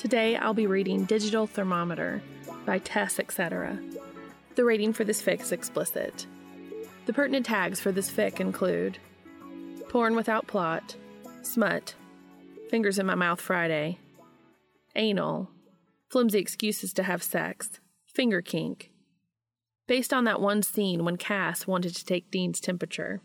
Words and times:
Today 0.00 0.34
I'll 0.34 0.54
be 0.54 0.66
reading 0.66 1.04
Digital 1.04 1.46
Thermometer 1.46 2.22
by 2.64 2.78
Tess, 2.78 3.18
etc. 3.18 3.78
The 4.54 4.64
rating 4.64 4.94
for 4.94 5.04
this 5.04 5.20
fic 5.20 5.42
is 5.42 5.52
explicit. 5.52 6.26
The 7.04 7.12
pertinent 7.12 7.44
tags 7.44 7.80
for 7.80 7.92
this 7.92 8.10
fic 8.10 8.40
include 8.40 8.96
porn 9.90 10.16
without 10.16 10.46
plot, 10.46 10.96
smut, 11.42 11.94
fingers 12.70 12.98
in 12.98 13.04
my 13.04 13.14
mouth 13.14 13.42
Friday, 13.42 13.98
anal, 14.96 15.50
flimsy 16.08 16.38
excuses 16.38 16.94
to 16.94 17.02
have 17.02 17.22
sex, 17.22 17.78
finger 18.06 18.40
kink, 18.40 18.90
based 19.86 20.14
on 20.14 20.24
that 20.24 20.40
one 20.40 20.62
scene 20.62 21.04
when 21.04 21.18
Cass 21.18 21.66
wanted 21.66 21.94
to 21.94 22.06
take 22.06 22.30
Dean's 22.30 22.58
temperature. 22.58 23.20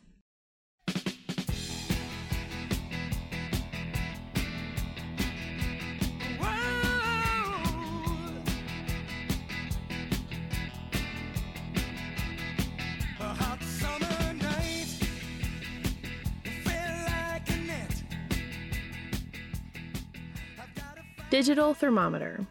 Digital 21.35 21.73
Thermometer. 21.73 22.47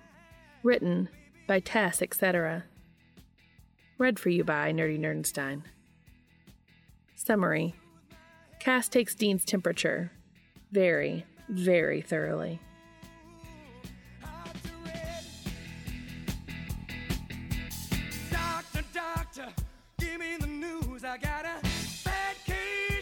Written 0.63 1.09
by 1.47 1.59
Tess, 1.59 2.03
etc. 2.03 2.65
Read 3.97 4.19
for 4.19 4.29
you 4.29 4.45
by 4.45 4.75
Nerdy 4.75 5.01
Nerdenstein. 5.01 5.63
Summary 7.15 7.75
Cass 8.61 8.91
takes 8.91 9.15
Dean's 9.15 9.47
temperature 9.47 10.13
very, 10.71 11.25
very 11.49 12.03
thoroughly. 12.03 12.61
Doctor, 18.31 18.85
doctor, 18.93 19.47
give 19.99 20.21
me 20.21 20.37
the 20.39 20.47
news. 20.47 21.05
I 21.05 21.17
got 21.17 21.47
a 21.47 21.57
bad 22.05 22.37
case 22.45 22.94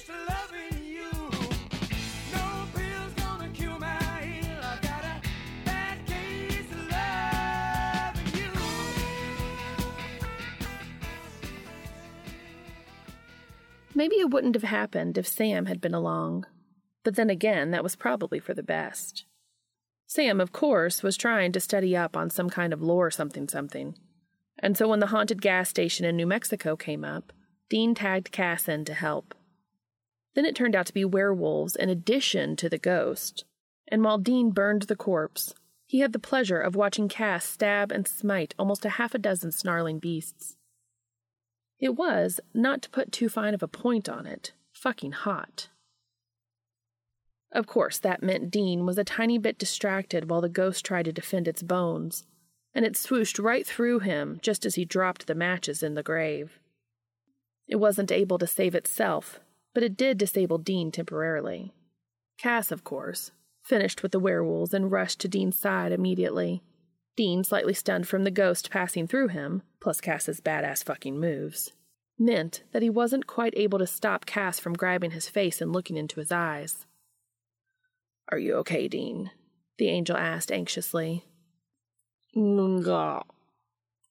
Maybe 13.95 14.17
it 14.17 14.31
wouldn't 14.31 14.55
have 14.55 14.63
happened 14.65 15.19
if 15.19 15.27
Sam 15.27 15.67
had 15.67 15.81
been 15.81 15.95
along. 15.95 16.47
But 17.05 17.17
then 17.17 17.31
again, 17.31 17.71
that 17.73 17.83
was 17.83 17.97
probably 17.97 18.39
for 18.39 18.55
the 18.55 18.63
best. 18.63 19.25
Sam, 20.07 20.41
of 20.41 20.53
course, 20.53 21.03
was 21.03 21.17
trying 21.17 21.53
to 21.53 21.61
study 21.61 21.97
up 21.97 22.17
on 22.17 22.31
some 22.31 22.51
kind 22.51 22.73
of 22.73 22.83
lore 22.83 23.11
something 23.11 23.49
something. 23.49 23.97
And 24.59 24.77
so 24.77 24.89
when 24.89 25.01
the 25.01 25.07
haunted 25.07 25.43
gas 25.43 25.69
station 25.69 26.05
in 26.07 26.17
New 26.17 26.27
Mexico 26.27 26.77
came 26.77 27.05
up, 27.05 27.33
Dean 27.69 27.95
tagged 27.95 28.31
Cass 28.31 28.69
in 28.69 28.85
to 28.85 28.95
help. 28.95 29.35
Then 30.35 30.45
it 30.45 30.55
turned 30.55 30.77
out 30.77 30.87
to 30.87 30.95
be 30.95 31.05
werewolves 31.05 31.77
in 31.77 31.89
addition 31.89 32.57
to 32.57 32.69
the 32.69 32.79
ghost. 32.79 33.45
And 33.89 34.05
while 34.05 34.19
Dean 34.19 34.51
burned 34.51 34.83
the 34.83 34.97
corpse, 34.97 35.55
he 35.87 36.01
had 36.01 36.13
the 36.13 36.19
pleasure 36.19 36.61
of 36.61 36.77
watching 36.77 37.09
Cass 37.09 37.45
stab 37.45 37.93
and 37.93 38.07
smite 38.07 38.55
almost 38.59 38.85
a 38.85 38.91
half 38.91 39.15
a 39.15 39.19
dozen 39.19 39.53
snarling 39.53 39.99
beasts. 39.99 40.57
It 41.83 41.97
was, 41.97 42.39
not 42.55 42.81
to 42.83 42.91
put 42.91 43.11
too 43.11 43.29
fine 43.29 43.55
of 43.55 43.63
a 43.63 43.69
point 43.69 44.09
on 44.09 44.25
it, 44.25 44.53
fucking 44.73 45.13
hot. 45.13 45.69
Of 47.51 47.67
course, 47.67 47.99
that 47.99 48.23
meant 48.23 48.53
Dean 48.53 48.87
was 48.87 48.99
a 48.99 49.05
tiny 49.05 49.37
bit 49.37 49.59
distracted 49.59 50.31
while 50.31 50.41
the 50.41 50.49
ghost 50.49 50.85
tried 50.85 51.07
to 51.07 51.13
defend 51.13 51.49
its 51.49 51.61
bones, 51.61 52.25
and 52.73 52.85
it 52.85 52.93
swooshed 52.95 53.43
right 53.43 53.67
through 53.67 53.99
him 53.99 54.39
just 54.41 54.65
as 54.65 54.77
he 54.77 54.85
dropped 54.85 55.27
the 55.27 55.35
matches 55.35 55.83
in 55.83 55.95
the 55.95 56.05
grave. 56.05 56.61
It 57.67 57.77
wasn't 57.77 58.13
able 58.13 58.39
to 58.39 58.47
save 58.47 58.77
itself, 58.77 59.41
but 59.75 59.83
it 59.83 59.97
did 59.97 60.19
disable 60.19 60.59
Dean 60.59 60.93
temporarily. 60.93 61.75
Cass, 62.39 62.71
of 62.71 62.85
course, 62.85 63.33
finished 63.65 64.05
with 64.05 64.13
the 64.13 64.21
werewolves 64.21 64.73
and 64.73 64.93
rushed 64.93 65.19
to 65.23 65.29
Dean's 65.29 65.59
side 65.59 65.91
immediately. 65.91 66.63
Dean, 67.17 67.43
slightly 67.43 67.75
stunned 67.75 68.07
from 68.07 68.23
the 68.23 68.31
ghost 68.31 68.71
passing 68.71 69.09
through 69.09 69.29
him, 69.29 69.63
plus 69.83 70.01
Cass's 70.01 70.41
badass 70.41 70.85
fucking 70.85 71.19
moves, 71.19 71.73
meant 72.17 72.63
that 72.71 72.83
he 72.83 72.89
wasn't 72.89 73.27
quite 73.27 73.53
able 73.57 73.81
to 73.81 73.87
stop 73.87 74.25
Cass 74.25 74.61
from 74.61 74.75
grabbing 74.75 75.11
his 75.11 75.29
face 75.29 75.61
and 75.61 75.73
looking 75.73 75.97
into 75.97 76.21
his 76.21 76.31
eyes. 76.31 76.87
Are 78.31 78.39
you 78.39 78.55
okay, 78.59 78.87
Dean? 78.87 79.33
The 79.79 79.89
angel 79.89 80.17
asked 80.17 80.53
anxiously. 80.53 81.25
Nga. 82.37 83.23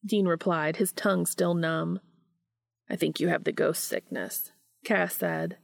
Dean 0.05 0.27
replied, 0.27 0.75
his 0.75 0.91
tongue 0.91 1.25
still 1.25 1.53
numb. 1.53 2.01
I 2.89 2.97
think 2.97 3.21
you 3.21 3.29
have 3.29 3.45
the 3.45 3.53
ghost 3.53 3.85
sickness, 3.85 4.51
Cass 4.83 5.15
said. 5.15 5.57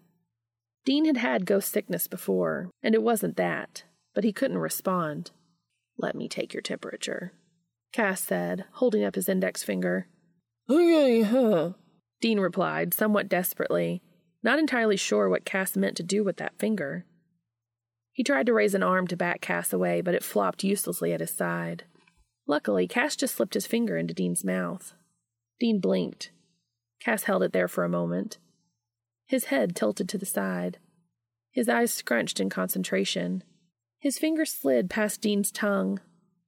Dean 0.86 1.04
had 1.04 1.18
had 1.18 1.46
ghost 1.46 1.70
sickness 1.70 2.08
before, 2.08 2.70
and 2.82 2.96
it 2.96 3.04
wasn't 3.04 3.36
that, 3.36 3.84
but 4.16 4.24
he 4.24 4.32
couldn't 4.32 4.60
respond. 4.60 5.32
Let 5.98 6.16
me 6.16 6.30
take 6.30 6.54
your 6.54 6.62
temperature, 6.62 7.34
Cass 7.92 8.22
said, 8.22 8.66
holding 8.74 9.04
up 9.04 9.16
his 9.16 9.30
index 9.30 9.64
finger. 9.64 10.08
Okay, 10.70 11.22
huh? 11.22 11.74
Dean 12.22 12.40
replied, 12.40 12.94
somewhat 12.94 13.30
desperately, 13.30 14.02
not 14.44 14.60
entirely 14.60 14.98
sure 14.98 15.30
what 15.30 15.46
Cass 15.46 15.76
meant 15.76 15.98
to 15.98 16.04
do 16.04 16.24
with 16.24 16.38
that 16.38 16.58
finger. 16.58 17.06
He 18.12 18.24
tried 18.24 18.48
to 18.48 18.54
raise 18.54 18.74
an 18.74 18.84
arm 18.84 19.08
to 19.08 19.18
bat 19.18 19.42
Cass 19.42 19.72
away, 19.72 20.02
but 20.02 20.16
it 20.16 20.24
flopped 20.24 20.64
uselessly 20.64 21.14
at 21.14 21.20
his 21.20 21.32
side. 21.32 21.84
Luckily, 22.48 22.88
Cass 22.88 23.16
just 23.16 23.36
slipped 23.36 23.54
his 23.54 23.68
finger 23.68 23.98
into 23.98 24.14
Dean's 24.14 24.44
mouth. 24.44 24.94
Dean 25.60 25.80
blinked. 25.80 26.32
Cass 27.00 27.24
held 27.24 27.44
it 27.44 27.54
there 27.54 27.68
for 27.68 27.84
a 27.84 27.90
moment. 27.90 28.38
His 29.28 29.46
head 29.46 29.76
tilted 29.76 30.10
to 30.10 30.18
the 30.18 30.26
side. 30.26 30.80
His 31.52 31.70
eyes 31.70 31.94
scrunched 31.94 32.40
in 32.40 32.50
concentration. 32.50 33.44
His 34.00 34.18
finger 34.18 34.46
slid 34.46 34.90
past 34.90 35.22
Dean's 35.22 35.52
tongue, 35.52 36.00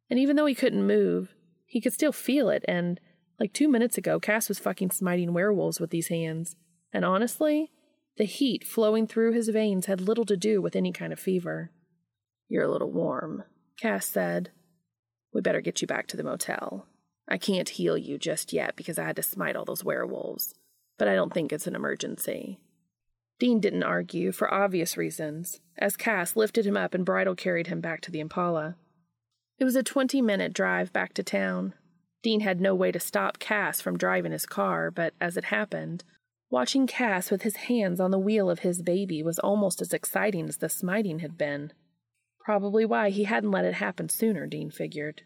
and 0.09 0.19
even 0.19 0.35
though 0.35 0.45
he 0.45 0.55
couldn't 0.55 0.85
move, 0.85 1.35
he 1.65 1.81
could 1.81 1.94
still 1.94 2.11
feel 2.11 2.50
it, 2.50 2.65
and, 2.67 3.00
like 3.39 3.53
two 3.53 3.67
minutes 3.67 3.97
ago, 3.97 4.19
Cass 4.19 4.50
was 4.50 4.59
fucking 4.59 4.91
smiting 4.91 5.33
werewolves 5.33 5.79
with 5.79 5.91
these 5.91 6.07
hands. 6.07 6.56
And 6.91 7.06
honestly, 7.06 7.71
the 8.17 8.25
heat 8.25 8.65
flowing 8.65 9.07
through 9.07 9.33
his 9.33 9.50
veins 9.50 9.85
had 9.85 10.01
little 10.01 10.25
to 10.25 10.35
do 10.35 10.61
with 10.61 10.75
any 10.75 10.91
kind 10.91 11.13
of 11.13 11.19
fever. 11.19 11.71
You're 12.47 12.65
a 12.65 12.71
little 12.71 12.91
warm, 12.91 13.44
Cass 13.79 14.07
said. 14.07 14.51
We 15.33 15.41
better 15.41 15.61
get 15.61 15.81
you 15.81 15.88
back 15.88 16.07
to 16.07 16.17
the 16.17 16.23
motel. 16.23 16.88
I 17.29 17.38
can't 17.38 17.69
heal 17.69 17.97
you 17.97 18.17
just 18.17 18.51
yet 18.51 18.75
because 18.75 18.97
I 18.97 19.05
had 19.05 19.15
to 19.17 19.23
smite 19.23 19.55
all 19.55 19.65
those 19.65 19.83
werewolves, 19.83 20.55
but 20.97 21.07
I 21.07 21.13
don't 21.13 21.31
think 21.31 21.53
it's 21.53 21.67
an 21.67 21.75
emergency. 21.75 22.59
Dean 23.38 23.59
didn't 23.59 23.83
argue 23.83 24.31
for 24.31 24.51
obvious 24.53 24.97
reasons, 24.97 25.62
as 25.77 25.95
Cass 25.95 26.35
lifted 26.35 26.65
him 26.65 26.75
up 26.75 26.94
and 26.94 27.05
bridal 27.05 27.35
carried 27.35 27.67
him 27.67 27.79
back 27.79 28.01
to 28.01 28.12
the 28.12 28.19
Impala. 28.19 28.75
It 29.59 29.65
was 29.65 29.75
a 29.75 29.83
20 29.83 30.21
minute 30.21 30.53
drive 30.53 30.94
back 30.94 31.13
to 31.15 31.23
town. 31.23 31.73
Dean 32.23 32.39
had 32.39 32.61
no 32.61 32.73
way 32.73 32.91
to 32.91 33.00
stop 33.00 33.39
Cass 33.39 33.81
from 33.81 33.97
driving 33.97 34.31
his 34.31 34.45
car, 34.45 34.89
but 34.89 35.13
as 35.19 35.35
it 35.35 35.45
happened, 35.45 36.06
watching 36.50 36.88
Cass 36.88 37.29
with 37.29 37.41
his 37.41 37.57
hands 37.57 38.00
on 38.00 38.11
the 38.11 38.19
wheel 38.19 38.50
of 38.50 38.59
his 38.59 38.81
baby 38.81 39.21
was 39.21 39.38
almost 39.39 39.81
as 39.81 39.94
exciting 39.94 40.47
as 40.47 40.57
the 40.57 40.69
smiting 40.69 41.19
had 41.19 41.38
been. 41.38 41.73
Probably 42.39 42.85
why 42.85 43.09
he 43.09 43.25
hadn't 43.25 43.51
let 43.51 43.65
it 43.65 43.75
happen 43.75 44.07
sooner, 44.07 44.47
Dean 44.47 44.71
figured. 44.71 45.23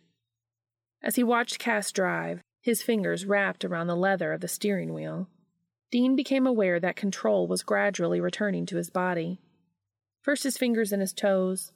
As 1.04 1.16
he 1.16 1.24
watched 1.24 1.60
Cass 1.60 1.92
drive, 1.92 2.42
his 2.62 2.82
fingers 2.82 3.26
wrapped 3.26 3.64
around 3.64 3.88
the 3.88 3.96
leather 3.96 4.34
of 4.34 4.42
the 4.42 4.48
steering 4.48 4.94
wheel, 4.94 5.28
Dean 5.94 6.16
became 6.16 6.48
aware 6.48 6.80
that 6.80 6.96
control 6.96 7.46
was 7.46 7.62
gradually 7.62 8.20
returning 8.20 8.66
to 8.66 8.78
his 8.78 8.90
body. 8.90 9.40
First 10.24 10.44
his 10.44 10.58
fingers 10.58 10.92
and 10.92 11.02
his 11.02 11.14
toes, 11.14 11.72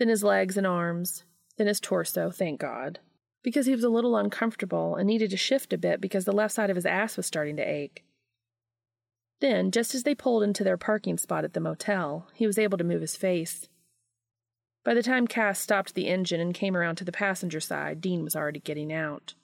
then 0.00 0.08
his 0.08 0.24
legs 0.24 0.56
and 0.56 0.66
arms, 0.66 1.22
then 1.60 1.66
his 1.66 1.78
torso, 1.78 2.30
thank 2.30 2.58
God, 2.58 3.00
because 3.42 3.66
he 3.66 3.74
was 3.74 3.84
a 3.84 3.90
little 3.90 4.16
uncomfortable 4.16 4.96
and 4.96 5.06
needed 5.06 5.28
to 5.28 5.36
shift 5.36 5.74
a 5.74 5.78
bit 5.78 6.00
because 6.00 6.24
the 6.24 6.32
left 6.32 6.54
side 6.54 6.70
of 6.70 6.76
his 6.76 6.86
ass 6.86 7.18
was 7.18 7.26
starting 7.26 7.56
to 7.56 7.62
ache. 7.62 8.02
Then, 9.42 9.70
just 9.70 9.94
as 9.94 10.04
they 10.04 10.14
pulled 10.14 10.42
into 10.42 10.64
their 10.64 10.78
parking 10.78 11.18
spot 11.18 11.44
at 11.44 11.52
the 11.52 11.60
motel, 11.60 12.28
he 12.32 12.46
was 12.46 12.58
able 12.58 12.78
to 12.78 12.84
move 12.84 13.02
his 13.02 13.14
face. 13.14 13.68
By 14.86 14.94
the 14.94 15.02
time 15.02 15.26
Cass 15.26 15.60
stopped 15.60 15.92
the 15.94 16.08
engine 16.08 16.40
and 16.40 16.54
came 16.54 16.74
around 16.74 16.96
to 16.96 17.04
the 17.04 17.12
passenger 17.12 17.60
side, 17.60 18.00
Dean 18.00 18.24
was 18.24 18.34
already 18.34 18.60
getting 18.60 18.90
out. 18.90 19.34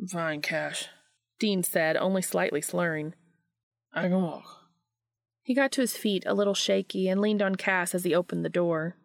I'm 0.00 0.08
fine, 0.08 0.42
Cass. 0.42 0.88
Dean 1.38 1.62
said, 1.62 1.96
only 1.96 2.22
slightly 2.22 2.60
slurring. 2.60 3.14
I 3.92 4.08
can 4.08 4.20
walk. 4.20 4.64
He 5.44 5.54
got 5.54 5.70
to 5.72 5.80
his 5.80 5.96
feet, 5.96 6.24
a 6.26 6.34
little 6.34 6.54
shaky, 6.54 7.08
and 7.08 7.20
leaned 7.20 7.40
on 7.40 7.54
Cass 7.54 7.94
as 7.94 8.02
he 8.02 8.16
opened 8.16 8.44
the 8.44 8.48
door. 8.48 8.96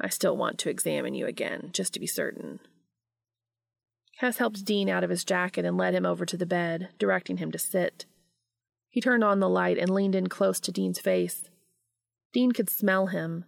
I 0.00 0.08
still 0.08 0.36
want 0.36 0.58
to 0.58 0.70
examine 0.70 1.14
you 1.14 1.26
again, 1.26 1.70
just 1.72 1.94
to 1.94 2.00
be 2.00 2.06
certain. 2.06 2.60
Cass 4.20 4.38
helped 4.38 4.64
Dean 4.64 4.88
out 4.88 5.04
of 5.04 5.10
his 5.10 5.24
jacket 5.24 5.64
and 5.64 5.76
led 5.76 5.94
him 5.94 6.06
over 6.06 6.24
to 6.24 6.36
the 6.36 6.46
bed, 6.46 6.90
directing 6.98 7.38
him 7.38 7.50
to 7.52 7.58
sit. 7.58 8.06
He 8.88 9.00
turned 9.00 9.24
on 9.24 9.40
the 9.40 9.48
light 9.48 9.78
and 9.78 9.90
leaned 9.90 10.14
in 10.14 10.28
close 10.28 10.60
to 10.60 10.72
Dean's 10.72 11.00
face. 11.00 11.50
Dean 12.32 12.52
could 12.52 12.70
smell 12.70 13.08
him. 13.08 13.44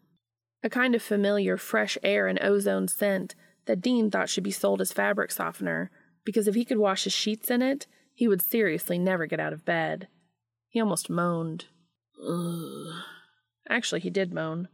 A 0.62 0.70
kind 0.70 0.94
of 0.94 1.02
familiar 1.02 1.56
fresh 1.56 1.96
air 2.02 2.26
and 2.26 2.42
ozone 2.42 2.88
scent 2.88 3.34
that 3.66 3.80
Dean 3.80 4.10
thought 4.10 4.28
should 4.28 4.44
be 4.44 4.50
sold 4.50 4.80
as 4.80 4.92
fabric 4.92 5.30
softener, 5.30 5.90
because 6.24 6.48
if 6.48 6.54
he 6.54 6.64
could 6.64 6.78
wash 6.78 7.04
his 7.04 7.12
sheets 7.12 7.50
in 7.50 7.62
it, 7.62 7.86
he 8.14 8.26
would 8.26 8.42
seriously 8.42 8.98
never 8.98 9.26
get 9.26 9.40
out 9.40 9.52
of 9.52 9.64
bed. 9.64 10.08
He 10.68 10.80
almost 10.80 11.10
moaned. 11.10 11.66
Ugh. 12.20 13.02
Actually, 13.68 14.00
he 14.00 14.10
did 14.10 14.32
moan. 14.32 14.68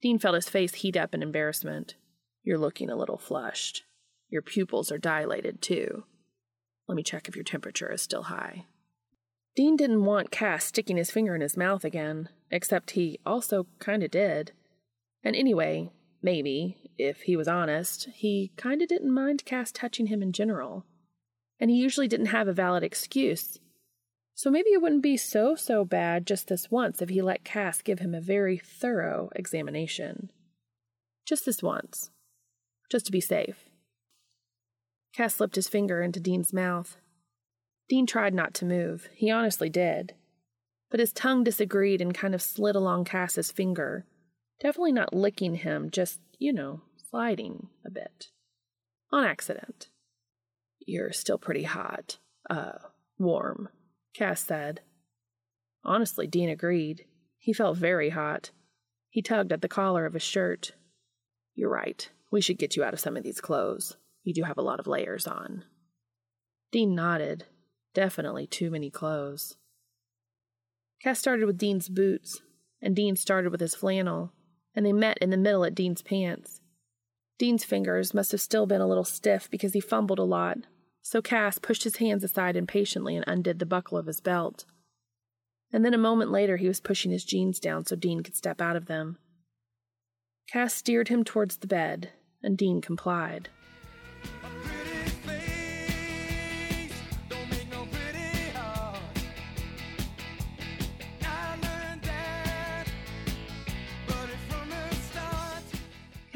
Dean 0.00 0.18
felt 0.18 0.34
his 0.34 0.48
face 0.48 0.74
heat 0.74 0.96
up 0.96 1.14
in 1.14 1.22
embarrassment. 1.22 1.96
You're 2.42 2.58
looking 2.58 2.88
a 2.88 2.96
little 2.96 3.18
flushed. 3.18 3.84
Your 4.28 4.42
pupils 4.42 4.92
are 4.92 4.98
dilated, 4.98 5.60
too. 5.60 6.04
Let 6.86 6.94
me 6.96 7.02
check 7.02 7.28
if 7.28 7.36
your 7.36 7.44
temperature 7.44 7.92
is 7.92 8.02
still 8.02 8.24
high. 8.24 8.66
Dean 9.56 9.76
didn't 9.76 10.04
want 10.04 10.30
Cass 10.30 10.64
sticking 10.64 10.96
his 10.96 11.10
finger 11.10 11.34
in 11.34 11.40
his 11.40 11.56
mouth 11.56 11.84
again, 11.84 12.28
except 12.50 12.92
he 12.92 13.18
also 13.26 13.66
kinda 13.80 14.06
did. 14.08 14.52
And 15.24 15.34
anyway, 15.34 15.90
maybe, 16.22 16.92
if 16.96 17.22
he 17.22 17.36
was 17.36 17.48
honest, 17.48 18.08
he 18.14 18.52
kinda 18.56 18.86
didn't 18.86 19.12
mind 19.12 19.44
Cass 19.44 19.72
touching 19.72 20.06
him 20.06 20.22
in 20.22 20.32
general. 20.32 20.86
And 21.58 21.70
he 21.70 21.76
usually 21.76 22.06
didn't 22.06 22.26
have 22.26 22.46
a 22.46 22.52
valid 22.52 22.84
excuse. 22.84 23.58
So 24.38 24.52
maybe 24.52 24.70
it 24.70 24.80
wouldn't 24.80 25.02
be 25.02 25.16
so, 25.16 25.56
so 25.56 25.84
bad 25.84 26.24
just 26.24 26.46
this 26.46 26.70
once 26.70 27.02
if 27.02 27.08
he 27.08 27.20
let 27.20 27.42
Cass 27.42 27.82
give 27.82 27.98
him 27.98 28.14
a 28.14 28.20
very 28.20 28.56
thorough 28.56 29.30
examination. 29.34 30.30
Just 31.26 31.44
this 31.44 31.60
once. 31.60 32.12
Just 32.88 33.06
to 33.06 33.10
be 33.10 33.20
safe. 33.20 33.68
Cass 35.12 35.34
slipped 35.34 35.56
his 35.56 35.66
finger 35.66 36.00
into 36.02 36.20
Dean's 36.20 36.52
mouth. 36.52 36.98
Dean 37.88 38.06
tried 38.06 38.32
not 38.32 38.54
to 38.54 38.64
move. 38.64 39.08
He 39.12 39.28
honestly 39.28 39.68
did. 39.68 40.14
But 40.88 41.00
his 41.00 41.12
tongue 41.12 41.42
disagreed 41.42 42.00
and 42.00 42.14
kind 42.14 42.32
of 42.32 42.40
slid 42.40 42.76
along 42.76 43.06
Cass's 43.06 43.50
finger. 43.50 44.06
Definitely 44.60 44.92
not 44.92 45.12
licking 45.12 45.56
him, 45.56 45.90
just, 45.90 46.20
you 46.38 46.52
know, 46.52 46.82
sliding 47.10 47.70
a 47.84 47.90
bit. 47.90 48.28
On 49.10 49.24
accident. 49.24 49.88
You're 50.78 51.10
still 51.10 51.38
pretty 51.38 51.64
hot. 51.64 52.18
Uh, 52.48 52.78
warm, 53.18 53.68
Cass 54.18 54.40
said. 54.40 54.80
Honestly, 55.84 56.26
Dean 56.26 56.48
agreed. 56.48 57.04
He 57.38 57.52
felt 57.52 57.76
very 57.76 58.10
hot. 58.10 58.50
He 59.10 59.22
tugged 59.22 59.52
at 59.52 59.62
the 59.62 59.68
collar 59.68 60.06
of 60.06 60.14
his 60.14 60.24
shirt. 60.24 60.72
You're 61.54 61.70
right. 61.70 62.10
We 62.32 62.40
should 62.40 62.58
get 62.58 62.74
you 62.74 62.82
out 62.82 62.92
of 62.92 62.98
some 62.98 63.16
of 63.16 63.22
these 63.22 63.40
clothes. 63.40 63.96
You 64.24 64.34
do 64.34 64.42
have 64.42 64.58
a 64.58 64.62
lot 64.62 64.80
of 64.80 64.88
layers 64.88 65.28
on. 65.28 65.62
Dean 66.72 66.96
nodded. 66.96 67.44
Definitely 67.94 68.48
too 68.48 68.72
many 68.72 68.90
clothes. 68.90 69.56
Cass 71.00 71.20
started 71.20 71.46
with 71.46 71.56
Dean's 71.56 71.88
boots, 71.88 72.42
and 72.82 72.96
Dean 72.96 73.14
started 73.14 73.52
with 73.52 73.60
his 73.60 73.76
flannel, 73.76 74.32
and 74.74 74.84
they 74.84 74.92
met 74.92 75.18
in 75.18 75.30
the 75.30 75.36
middle 75.36 75.64
at 75.64 75.76
Dean's 75.76 76.02
pants. 76.02 76.60
Dean's 77.38 77.62
fingers 77.62 78.12
must 78.12 78.32
have 78.32 78.40
still 78.40 78.66
been 78.66 78.80
a 78.80 78.88
little 78.88 79.04
stiff 79.04 79.48
because 79.48 79.74
he 79.74 79.80
fumbled 79.80 80.18
a 80.18 80.24
lot, 80.24 80.58
so 81.02 81.22
Cass 81.22 81.58
pushed 81.58 81.84
his 81.84 81.96
hands 81.96 82.24
aside 82.24 82.56
impatiently 82.56 83.16
and 83.16 83.24
undid 83.26 83.58
the 83.58 83.66
buckle 83.66 83.98
of 83.98 84.06
his 84.06 84.20
belt. 84.20 84.64
And 85.72 85.84
then 85.84 85.94
a 85.94 85.98
moment 85.98 86.30
later, 86.30 86.56
he 86.56 86.68
was 86.68 86.80
pushing 86.80 87.10
his 87.10 87.24
jeans 87.24 87.60
down 87.60 87.84
so 87.84 87.96
Dean 87.96 88.22
could 88.22 88.36
step 88.36 88.60
out 88.60 88.76
of 88.76 88.86
them. 88.86 89.18
Cass 90.50 90.74
steered 90.74 91.08
him 91.08 91.24
towards 91.24 91.58
the 91.58 91.66
bed, 91.66 92.10
and 92.42 92.56
Dean 92.56 92.80
complied. 92.80 93.50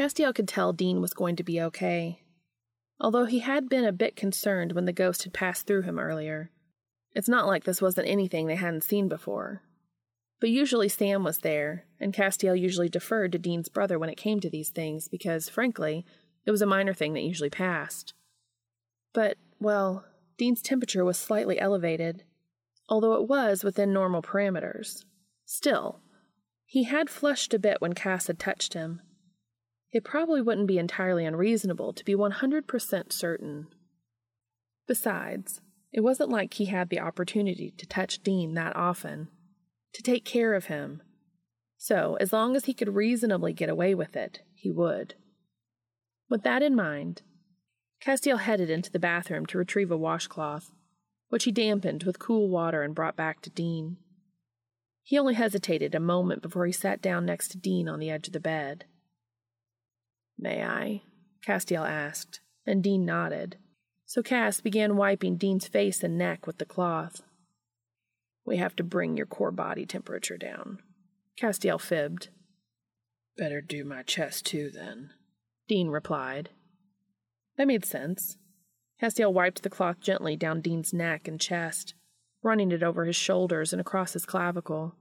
Castiel 0.03 0.35
could 0.35 0.49
tell 0.49 0.73
Dean 0.73 1.01
was 1.01 1.15
going 1.15 1.37
to 1.37 1.45
be 1.45 1.61
okay, 1.61 2.22
although 3.03 3.25
he 3.25 3.41
had 3.41 3.69
been 3.69 3.85
a 3.85 3.93
bit 3.93 4.15
concerned 4.15 4.73
when 4.73 4.85
the 4.85 4.93
ghost 4.93 5.25
had 5.25 5.35
passed 5.35 5.67
through 5.67 5.83
him 5.83 5.99
earlier. 5.99 6.51
It's 7.15 7.29
not 7.29 7.49
like 7.49 7.65
this 7.65 7.83
wasn't 7.83 8.09
anything 8.09 8.47
they 8.47 8.55
hadn't 8.55 8.85
seen 8.85 9.09
before. 9.09 9.61
But 10.41 10.51
usually 10.51 10.89
Sam 10.89 11.25
was 11.25 11.39
there, 11.39 11.85
and 12.01 12.15
Castiel 12.15 12.59
usually 12.59 12.89
deferred 12.89 13.33
to 13.33 13.39
Dean's 13.39 13.69
brother 13.69 13.99
when 13.99 14.09
it 14.09 14.17
came 14.17 14.41
to 14.41 14.49
these 14.49 14.71
things 14.71 15.09
because, 15.09 15.49
frankly, 15.49 16.07
it 16.47 16.53
was 16.53 16.63
a 16.63 16.67
minor 16.67 16.95
thing 16.95 17.13
that 17.15 17.23
usually 17.23 17.51
passed. 17.51 18.15
But, 19.13 19.37
well, 19.61 20.05
Dean's 20.39 20.63
temperature 20.63 21.05
was 21.05 21.19
slightly 21.19 21.61
elevated, 21.61 22.23
although 22.89 23.15
it 23.15 23.29
was 23.29 23.65
within 23.65 23.93
normal 23.93 24.23
parameters. 24.23 25.05
Still, 25.45 26.01
he 26.65 26.85
had 26.85 27.11
flushed 27.11 27.53
a 27.53 27.59
bit 27.59 27.81
when 27.81 27.93
Cass 27.93 28.29
had 28.29 28.39
touched 28.39 28.75
him. 28.75 29.01
It 29.93 30.05
probably 30.05 30.41
wouldn't 30.41 30.67
be 30.67 30.79
entirely 30.79 31.27
unreasonable 31.27 31.93
to 31.93 32.05
be 32.05 32.15
100% 32.15 33.13
certain. 33.13 33.67
Besides, 34.89 35.61
it 35.93 36.01
wasn't 36.01 36.31
like 36.31 36.55
he 36.55 36.65
had 36.67 36.89
the 36.89 37.01
opportunity 37.01 37.75
to 37.77 37.87
touch 37.87 38.23
Dean 38.23 38.55
that 38.55 38.75
often, 38.75 39.29
to 39.93 40.03
take 40.03 40.25
care 40.25 40.55
of 40.55 40.67
him. 40.67 41.03
So, 41.77 42.17
as 42.21 42.33
long 42.33 42.57
as 42.57 42.65
he 42.65 42.75
could 42.75 42.95
reasonably 42.95 43.53
get 43.53 43.69
away 43.69 43.95
with 43.95 44.17
it, 44.17 44.41
he 44.55 44.71
would. 44.71 45.15
With 46.31 46.43
that 46.45 46.63
in 46.63 46.75
mind, 46.75 47.21
Castiel 48.01 48.39
headed 48.39 48.71
into 48.71 48.91
the 48.91 48.99
bathroom 48.99 49.45
to 49.47 49.59
retrieve 49.59 49.91
a 49.91 49.97
washcloth, 49.97 50.73
which 51.29 51.45
he 51.45 51.53
dampened 51.53 52.05
with 52.05 52.19
cool 52.19 52.49
water 52.49 52.83
and 52.83 52.95
brought 52.95 53.17
back 53.17 53.43
to 53.43 53.51
Dean. 53.51 53.99
He 55.03 55.19
only 55.19 55.35
hesitated 55.35 55.95
a 55.95 56.01
moment 56.01 56.41
before 56.41 56.65
he 56.65 56.73
sat 56.73 57.03
down 57.03 57.27
next 57.27 57.49
to 57.49 57.59
Dean 57.59 57.89
on 57.89 57.99
the 57.99 58.11
edge 58.11 58.29
of 58.29 58.33
the 58.33 58.41
bed. 58.41 58.87
May 60.39 60.65
I? 60.65 61.03
Castiel 61.45 61.85
asked, 61.89 62.41
and 62.67 62.83
Dean 62.83 63.05
nodded. 63.05 63.57
So 64.05 64.23
Cass 64.23 64.61
began 64.61 64.97
wiping 64.97 65.37
Dean's 65.37 65.67
face 65.67 66.03
and 66.03 66.19
neck 66.19 66.47
with 66.47 66.59
the 66.59 66.65
cloth. 66.65 67.23
We 68.45 68.57
have 68.57 68.77
to 68.77 68.85
bring 68.85 69.17
your 69.17 69.27
core 69.27 69.51
body 69.51 69.87
temperature 69.87 70.37
down. 70.37 70.81
Castiel 71.41 71.81
fibbed. 71.81 72.29
Better 73.37 73.61
do 73.61 73.85
my 73.85 74.03
chest 74.03 74.47
too, 74.47 74.71
then, 74.71 75.11
Dean 75.69 75.89
replied. 75.89 76.51
That 77.57 77.67
made 77.67 77.85
sense. 77.85 78.37
Castiel 79.01 79.33
wiped 79.33 79.63
the 79.63 79.71
cloth 79.71 80.01
gently 80.01 80.37
down 80.37 80.61
Dean's 80.61 80.93
neck 80.93 81.27
and 81.27 81.41
chest, 81.41 81.95
running 82.43 82.71
it 82.73 82.83
over 82.83 83.05
his 83.05 83.17
shoulders 83.17 83.73
and 83.73 83.81
across 83.81 84.13
his 84.13 84.27
clavicle. 84.27 84.95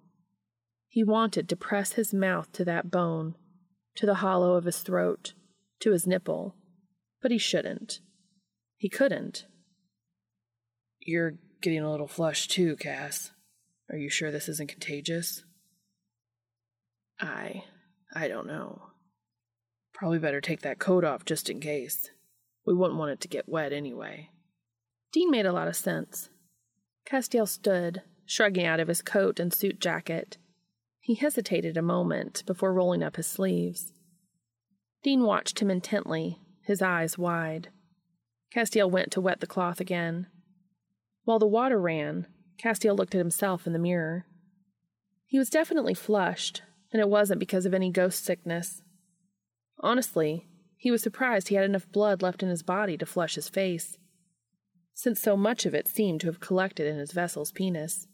He 0.87 1.03
wanted 1.03 1.49
to 1.49 1.55
press 1.55 1.93
his 1.93 2.13
mouth 2.13 2.51
to 2.53 2.65
that 2.65 2.89
bone, 2.89 3.35
to 3.95 4.05
the 4.05 4.15
hollow 4.15 4.55
of 4.55 4.65
his 4.65 4.79
throat, 4.79 5.33
to 5.79 5.91
his 5.91 6.07
nipple, 6.07 6.55
but 7.21 7.31
he 7.31 7.37
shouldn't. 7.37 7.99
He 8.77 8.89
couldn't. 8.89 9.45
You're 10.99 11.35
getting 11.61 11.81
a 11.81 11.91
little 11.91 12.07
flushed 12.07 12.51
too, 12.51 12.75
Cass. 12.75 13.31
Are 13.89 13.97
you 13.97 14.09
sure 14.09 14.31
this 14.31 14.49
isn't 14.49 14.69
contagious? 14.69 15.43
I. 17.19 17.63
I 18.13 18.27
don't 18.27 18.47
know. 18.47 18.81
Probably 19.93 20.19
better 20.19 20.41
take 20.41 20.61
that 20.61 20.79
coat 20.79 21.03
off 21.03 21.25
just 21.25 21.49
in 21.49 21.59
case. 21.59 22.09
We 22.65 22.73
wouldn't 22.73 22.99
want 22.99 23.11
it 23.11 23.21
to 23.21 23.27
get 23.27 23.49
wet 23.49 23.73
anyway. 23.73 24.29
Dean 25.11 25.29
made 25.29 25.45
a 25.45 25.53
lot 25.53 25.67
of 25.67 25.75
sense. 25.75 26.29
Castiel 27.05 27.47
stood, 27.47 28.01
shrugging 28.25 28.65
out 28.65 28.79
of 28.79 28.87
his 28.87 29.01
coat 29.01 29.39
and 29.39 29.53
suit 29.53 29.79
jacket. 29.79 30.37
He 31.01 31.15
hesitated 31.15 31.75
a 31.77 31.81
moment 31.81 32.43
before 32.45 32.73
rolling 32.73 33.01
up 33.01 33.15
his 33.15 33.25
sleeves. 33.25 33.91
Dean 35.03 35.23
watched 35.23 35.59
him 35.59 35.71
intently, 35.71 36.39
his 36.61 36.81
eyes 36.81 37.17
wide. 37.17 37.69
Castiel 38.53 38.89
went 38.89 39.11
to 39.11 39.21
wet 39.21 39.39
the 39.39 39.47
cloth 39.47 39.81
again. 39.81 40.27
While 41.23 41.39
the 41.39 41.47
water 41.47 41.79
ran, 41.79 42.27
Castiel 42.59 42.95
looked 42.95 43.15
at 43.15 43.19
himself 43.19 43.65
in 43.65 43.73
the 43.73 43.79
mirror. 43.79 44.27
He 45.25 45.39
was 45.39 45.49
definitely 45.49 45.95
flushed, 45.95 46.61
and 46.91 47.01
it 47.01 47.09
wasn't 47.09 47.39
because 47.39 47.65
of 47.65 47.73
any 47.73 47.89
ghost 47.89 48.23
sickness. 48.23 48.83
Honestly, 49.79 50.47
he 50.77 50.91
was 50.91 51.01
surprised 51.01 51.47
he 51.47 51.55
had 51.55 51.65
enough 51.65 51.91
blood 51.91 52.21
left 52.21 52.43
in 52.43 52.49
his 52.49 52.61
body 52.61 52.97
to 52.97 53.05
flush 53.07 53.35
his 53.35 53.49
face, 53.49 53.97
since 54.93 55.19
so 55.19 55.35
much 55.35 55.65
of 55.65 55.73
it 55.73 55.87
seemed 55.87 56.21
to 56.21 56.27
have 56.27 56.39
collected 56.39 56.85
in 56.85 56.97
his 56.97 57.11
vessel's 57.11 57.51
penis. 57.51 58.07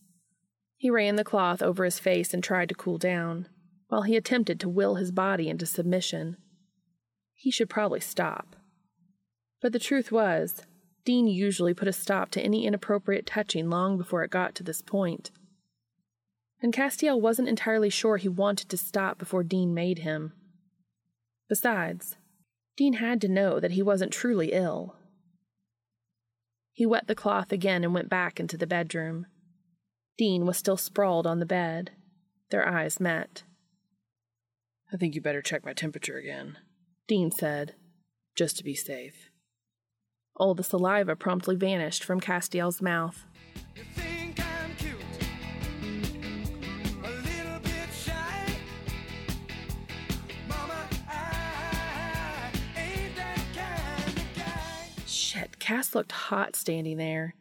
He 0.77 0.91
ran 0.91 1.15
the 1.15 1.23
cloth 1.23 1.61
over 1.63 1.83
his 1.83 1.99
face 1.99 2.33
and 2.33 2.43
tried 2.43 2.69
to 2.69 2.75
cool 2.75 2.99
down, 2.99 3.49
while 3.87 4.03
he 4.03 4.15
attempted 4.15 4.59
to 4.59 4.69
will 4.69 4.95
his 4.95 5.11
body 5.11 5.49
into 5.49 5.65
submission. 5.65 6.37
He 7.33 7.49
should 7.49 7.69
probably 7.69 7.99
stop. 7.99 8.55
But 9.59 9.73
the 9.73 9.79
truth 9.79 10.11
was, 10.11 10.61
Dean 11.03 11.25
usually 11.27 11.73
put 11.73 11.87
a 11.87 11.93
stop 11.93 12.29
to 12.31 12.41
any 12.41 12.65
inappropriate 12.65 13.25
touching 13.25 13.69
long 13.69 13.97
before 13.97 14.23
it 14.23 14.29
got 14.29 14.53
to 14.55 14.63
this 14.63 14.81
point. 14.81 15.31
And 16.61 16.73
Castiel 16.73 17.19
wasn't 17.19 17.47
entirely 17.47 17.89
sure 17.89 18.17
he 18.17 18.29
wanted 18.29 18.69
to 18.69 18.77
stop 18.77 19.17
before 19.17 19.43
Dean 19.43 19.73
made 19.73 19.99
him. 19.99 20.33
Besides, 21.49 22.17
Dean 22.75 22.93
had 22.93 23.21
to 23.21 23.27
know 23.27 23.59
that 23.59 23.71
he 23.71 23.81
wasn't 23.81 24.11
truly 24.11 24.51
ill. 24.51 24.95
He 26.71 26.85
wet 26.85 27.07
the 27.07 27.15
cloth 27.15 27.51
again 27.51 27.83
and 27.83 27.93
went 27.93 28.09
back 28.09 28.39
into 28.39 28.57
the 28.57 28.67
bedroom. 28.67 29.25
Dean 30.17 30.45
was 30.47 30.57
still 30.57 30.77
sprawled 30.77 31.27
on 31.27 31.39
the 31.39 31.45
bed. 31.45 31.91
Their 32.49 32.67
eyes 32.67 32.99
met. 32.99 33.43
I 34.91 34.97
think 34.97 35.13
you 35.13 35.21
better 35.21 35.41
check 35.41 35.63
my 35.63 35.73
temperature 35.73 36.17
again, 36.17 36.57
Dean 37.07 37.29
said, 37.29 37.75
just 38.35 38.57
to 38.57 38.63
be 38.63 38.73
safe. 38.73 39.29
All 40.35 40.55
the 40.55 40.63
saliva 40.63 41.15
promptly 41.15 41.55
vanished 41.55 42.03
from 42.03 42.19
Castiel's 42.19 42.81
mouth. 42.81 43.25
You 43.75 43.83
think 43.95 44.39
I'm 44.39 44.73
cute, 44.77 44.95
a 47.03 47.09
little 47.09 47.59
bit 47.59 47.89
shy. 47.93 48.55
Mama, 50.47 50.87
I 51.09 52.49
ain't 52.75 53.15
that 53.17 53.45
kind 53.53 54.17
of 54.17 54.35
guy. 54.35 55.03
Shit, 55.05 55.59
Cass 55.59 55.93
looked 55.93 56.11
hot 56.13 56.55
standing 56.55 56.97
there, 56.97 57.35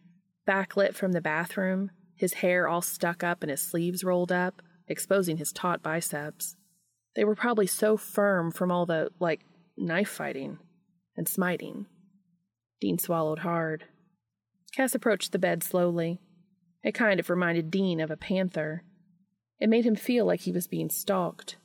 backlit 0.46 0.94
from 0.94 1.12
the 1.12 1.20
bathroom, 1.20 1.90
his 2.16 2.34
hair 2.34 2.66
all 2.66 2.82
stuck 2.82 3.22
up 3.22 3.42
and 3.42 3.50
his 3.50 3.60
sleeves 3.60 4.02
rolled 4.02 4.32
up, 4.32 4.62
exposing 4.88 5.36
his 5.36 5.52
taut 5.52 5.82
biceps. 5.82 6.56
They 7.14 7.24
were 7.24 7.34
probably 7.34 7.66
so 7.66 7.96
firm 7.96 8.50
from 8.50 8.72
all 8.72 8.86
the, 8.86 9.10
like, 9.20 9.40
knife 9.76 10.08
fighting 10.08 10.58
and 11.16 11.28
smiting. 11.28 11.86
Dean 12.80 12.98
swallowed 12.98 13.40
hard. 13.40 13.84
Cass 14.74 14.94
approached 14.94 15.32
the 15.32 15.38
bed 15.38 15.62
slowly. 15.62 16.20
It 16.82 16.92
kind 16.92 17.20
of 17.20 17.30
reminded 17.30 17.70
Dean 17.70 18.00
of 18.00 18.10
a 18.10 18.16
panther. 18.16 18.82
It 19.58 19.68
made 19.68 19.86
him 19.86 19.96
feel 19.96 20.26
like 20.26 20.40
he 20.40 20.52
was 20.52 20.66
being 20.66 20.90
stalked. 20.90 21.56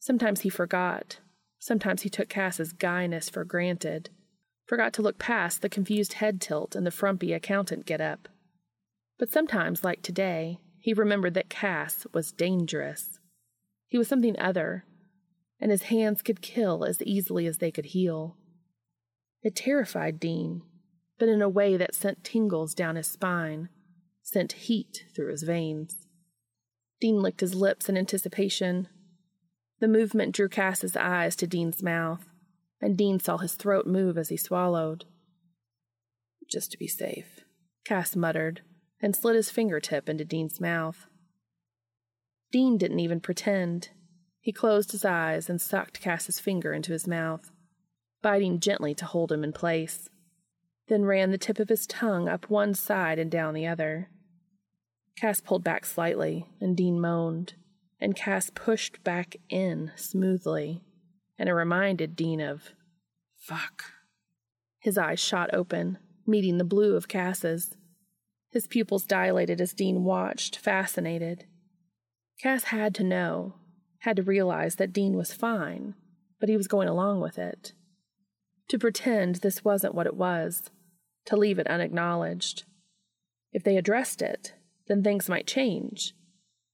Sometimes 0.00 0.40
he 0.40 0.48
forgot. 0.48 1.20
Sometimes 1.58 2.02
he 2.02 2.08
took 2.08 2.28
Cass's 2.28 2.72
guyness 2.72 3.30
for 3.30 3.44
granted. 3.44 4.10
Forgot 4.66 4.92
to 4.94 5.02
look 5.02 5.18
past 5.18 5.62
the 5.62 5.68
confused 5.68 6.14
head 6.14 6.40
tilt 6.40 6.74
and 6.74 6.84
the 6.84 6.90
frumpy 6.90 7.32
accountant 7.32 7.86
get 7.86 8.00
up. 8.00 8.28
But 9.18 9.30
sometimes, 9.30 9.82
like 9.82 10.02
today, 10.02 10.58
he 10.78 10.92
remembered 10.92 11.34
that 11.34 11.48
Cass 11.48 12.06
was 12.12 12.32
dangerous. 12.32 13.18
He 13.88 13.98
was 13.98 14.08
something 14.08 14.38
other, 14.38 14.84
and 15.60 15.70
his 15.70 15.84
hands 15.84 16.22
could 16.22 16.42
kill 16.42 16.84
as 16.84 17.02
easily 17.02 17.46
as 17.46 17.58
they 17.58 17.70
could 17.70 17.86
heal. 17.86 18.36
It 19.42 19.56
terrified 19.56 20.20
Dean, 20.20 20.62
but 21.18 21.28
in 21.28 21.40
a 21.40 21.48
way 21.48 21.76
that 21.76 21.94
sent 21.94 22.24
tingles 22.24 22.74
down 22.74 22.96
his 22.96 23.06
spine, 23.06 23.68
sent 24.22 24.52
heat 24.52 25.04
through 25.14 25.30
his 25.30 25.44
veins. 25.44 26.06
Dean 27.00 27.22
licked 27.22 27.40
his 27.40 27.54
lips 27.54 27.88
in 27.88 27.96
anticipation. 27.96 28.88
The 29.80 29.88
movement 29.88 30.34
drew 30.34 30.48
Cass's 30.48 30.96
eyes 30.96 31.36
to 31.36 31.46
Dean's 31.46 31.82
mouth, 31.82 32.26
and 32.80 32.96
Dean 32.96 33.20
saw 33.20 33.38
his 33.38 33.54
throat 33.54 33.86
move 33.86 34.18
as 34.18 34.28
he 34.28 34.36
swallowed. 34.36 35.04
Just 36.50 36.70
to 36.72 36.78
be 36.78 36.88
safe, 36.88 37.40
Cass 37.84 38.16
muttered, 38.16 38.62
and 39.00 39.14
slid 39.14 39.36
his 39.36 39.50
fingertip 39.50 40.08
into 40.08 40.24
Dean's 40.24 40.60
mouth. 40.60 41.06
Dean 42.52 42.78
didn't 42.78 43.00
even 43.00 43.20
pretend. 43.20 43.90
He 44.40 44.52
closed 44.52 44.92
his 44.92 45.04
eyes 45.04 45.50
and 45.50 45.60
sucked 45.60 46.00
Cass's 46.00 46.38
finger 46.38 46.72
into 46.72 46.92
his 46.92 47.06
mouth, 47.06 47.50
biting 48.22 48.60
gently 48.60 48.94
to 48.94 49.04
hold 49.04 49.32
him 49.32 49.44
in 49.44 49.52
place, 49.52 50.08
then 50.88 51.04
ran 51.04 51.30
the 51.30 51.38
tip 51.38 51.58
of 51.58 51.68
his 51.68 51.86
tongue 51.86 52.28
up 52.28 52.48
one 52.48 52.74
side 52.74 53.18
and 53.18 53.30
down 53.30 53.54
the 53.54 53.66
other. 53.66 54.08
Cass 55.16 55.40
pulled 55.40 55.64
back 55.64 55.84
slightly, 55.84 56.46
and 56.60 56.76
Dean 56.76 57.00
moaned, 57.00 57.54
and 58.00 58.14
Cass 58.14 58.50
pushed 58.54 59.02
back 59.02 59.36
in 59.48 59.90
smoothly, 59.96 60.82
and 61.38 61.48
it 61.48 61.54
reminded 61.54 62.14
Dean 62.14 62.40
of 62.40 62.72
Fuck. 63.36 63.84
his 64.78 64.98
eyes 64.98 65.20
shot 65.20 65.50
open, 65.52 65.98
meeting 66.26 66.58
the 66.58 66.64
blue 66.64 66.96
of 66.96 67.08
Cass's. 67.08 67.76
His 68.50 68.66
pupils 68.66 69.04
dilated 69.04 69.60
as 69.60 69.72
Dean 69.72 70.04
watched, 70.04 70.56
fascinated. 70.56 71.46
Cass 72.40 72.64
had 72.64 72.94
to 72.96 73.04
know, 73.04 73.54
had 74.00 74.16
to 74.16 74.22
realize 74.22 74.76
that 74.76 74.92
Dean 74.92 75.16
was 75.16 75.32
fine, 75.32 75.94
but 76.38 76.48
he 76.48 76.56
was 76.56 76.68
going 76.68 76.88
along 76.88 77.20
with 77.20 77.38
it. 77.38 77.72
To 78.68 78.78
pretend 78.78 79.36
this 79.36 79.64
wasn't 79.64 79.94
what 79.94 80.06
it 80.06 80.16
was, 80.16 80.70
to 81.26 81.36
leave 81.36 81.58
it 81.58 81.66
unacknowledged. 81.66 82.64
If 83.52 83.62
they 83.64 83.76
addressed 83.76 84.22
it, 84.22 84.54
then 84.86 85.02
things 85.02 85.28
might 85.28 85.46
change. 85.46 86.14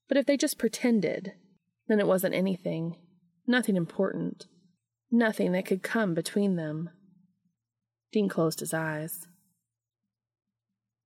But 0.08 0.16
if 0.16 0.26
they 0.26 0.36
just 0.36 0.58
pretended, 0.58 1.32
then 1.88 2.00
it 2.00 2.06
wasn't 2.06 2.34
anything, 2.34 2.96
nothing 3.46 3.76
important, 3.76 4.46
nothing 5.10 5.52
that 5.52 5.66
could 5.66 5.82
come 5.82 6.14
between 6.14 6.56
them. 6.56 6.90
Dean 8.12 8.28
closed 8.28 8.60
his 8.60 8.74
eyes. 8.74 9.26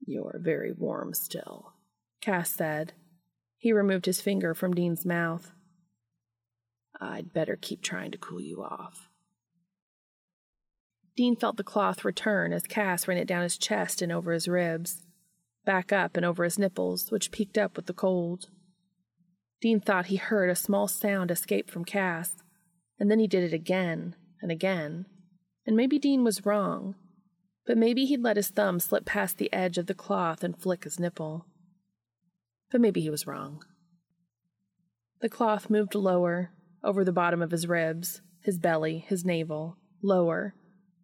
You're 0.06 0.38
very 0.40 0.72
warm 0.72 1.14
still, 1.14 1.72
Cass 2.20 2.50
said. 2.50 2.92
He 3.58 3.72
removed 3.72 4.06
his 4.06 4.20
finger 4.20 4.54
from 4.54 4.72
Dean's 4.72 5.04
mouth. 5.04 5.50
I'd 7.00 7.32
better 7.32 7.58
keep 7.60 7.82
trying 7.82 8.12
to 8.12 8.18
cool 8.18 8.40
you 8.40 8.62
off. 8.62 9.10
Dean 11.16 11.34
felt 11.34 11.56
the 11.56 11.64
cloth 11.64 12.04
return 12.04 12.52
as 12.52 12.66
Cass 12.66 13.08
ran 13.08 13.18
it 13.18 13.26
down 13.26 13.42
his 13.42 13.58
chest 13.58 14.00
and 14.00 14.12
over 14.12 14.32
his 14.32 14.46
ribs, 14.46 15.02
back 15.64 15.92
up 15.92 16.16
and 16.16 16.24
over 16.24 16.44
his 16.44 16.58
nipples, 16.58 17.10
which 17.10 17.32
peaked 17.32 17.58
up 17.58 17.74
with 17.74 17.86
the 17.86 17.92
cold. 17.92 18.48
Dean 19.60 19.80
thought 19.80 20.06
he 20.06 20.16
heard 20.16 20.50
a 20.50 20.54
small 20.54 20.86
sound 20.86 21.30
escape 21.30 21.70
from 21.70 21.84
Cass, 21.84 22.36
and 23.00 23.10
then 23.10 23.18
he 23.18 23.26
did 23.26 23.42
it 23.42 23.54
again 23.54 24.14
and 24.40 24.52
again. 24.52 25.06
And 25.66 25.74
maybe 25.74 25.98
Dean 25.98 26.22
was 26.22 26.46
wrong, 26.46 26.94
but 27.66 27.76
maybe 27.76 28.04
he'd 28.04 28.22
let 28.22 28.36
his 28.36 28.48
thumb 28.48 28.78
slip 28.78 29.04
past 29.04 29.38
the 29.38 29.52
edge 29.52 29.76
of 29.76 29.86
the 29.86 29.94
cloth 29.94 30.44
and 30.44 30.60
flick 30.60 30.84
his 30.84 31.00
nipple. 31.00 31.46
But 32.70 32.80
maybe 32.80 33.00
he 33.00 33.10
was 33.10 33.26
wrong. 33.26 33.62
The 35.20 35.28
cloth 35.28 35.70
moved 35.70 35.94
lower, 35.94 36.50
over 36.84 37.04
the 37.04 37.12
bottom 37.12 37.42
of 37.42 37.50
his 37.50 37.66
ribs, 37.66 38.20
his 38.42 38.58
belly, 38.58 38.98
his 38.98 39.24
navel, 39.24 39.76
lower, 40.02 40.54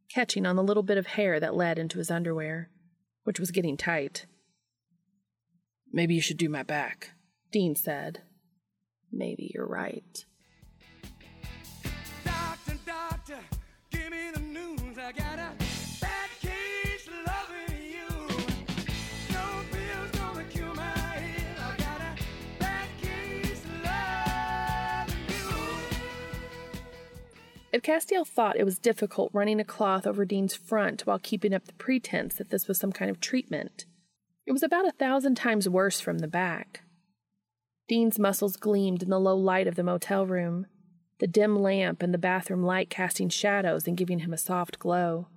catching 0.09 0.47
on 0.47 0.57
the 0.57 0.63
little 0.63 0.83
bit 0.83 0.99
of 0.99 1.07
hair 1.07 1.41
that 1.41 1.57
led 1.57 1.79
into 1.79 1.99
his 1.99 2.11
underwear, 2.11 2.71
which 3.25 3.41
was 3.41 3.51
getting 3.51 3.77
tight. 3.77 4.27
Maybe 5.93 6.15
you 6.15 6.21
should 6.21 6.37
do 6.37 6.49
my 6.49 6.63
back. 6.63 7.11
Dean 7.51 7.75
said. 7.75 8.23
Maybe 9.11 9.51
you're 9.53 9.67
right. 9.67 10.25
If 27.73 27.81
Castiel 27.81 28.27
thought 28.27 28.59
it 28.59 28.65
was 28.65 28.79
difficult 28.79 29.31
running 29.33 29.59
a 29.59 29.65
cloth 29.65 30.07
over 30.07 30.27
Dean's 30.27 30.55
front 30.55 31.07
while 31.07 31.19
keeping 31.19 31.55
up 31.55 31.65
the 31.65 31.73
pretense 31.73 32.35
that 32.35 32.51
this 32.51 32.69
was 32.69 32.79
some 32.79 32.93
kind 32.93 33.11
of 33.11 33.19
treatment, 33.19 33.87
it 34.47 34.53
was 34.53 34.63
about 34.63 34.87
a 34.87 34.93
thousand 34.93 35.37
times 35.37 35.69
worse 35.69 35.99
from 35.99 36.19
the 36.19 36.29
back. 36.29 36.83
Dean's 37.89 38.19
muscles 38.19 38.57
gleamed 38.57 39.03
in 39.03 39.09
the 39.09 39.19
low 39.19 39.37
light 39.37 39.67
of 39.67 39.75
the 39.75 39.83
motel 39.83 40.27
room, 40.27 40.67
the 41.19 41.27
dim 41.27 41.57
lamp 41.57 42.03
and 42.03 42.13
the 42.13 42.19
bathroom 42.19 42.63
light 42.63 42.91
casting 42.91 43.31
shadows 43.31 43.87
and 43.87 43.97
giving 43.97 44.19
him 44.19 44.35
a 44.35 44.39
soft 44.39 44.79
glow. 44.79 45.29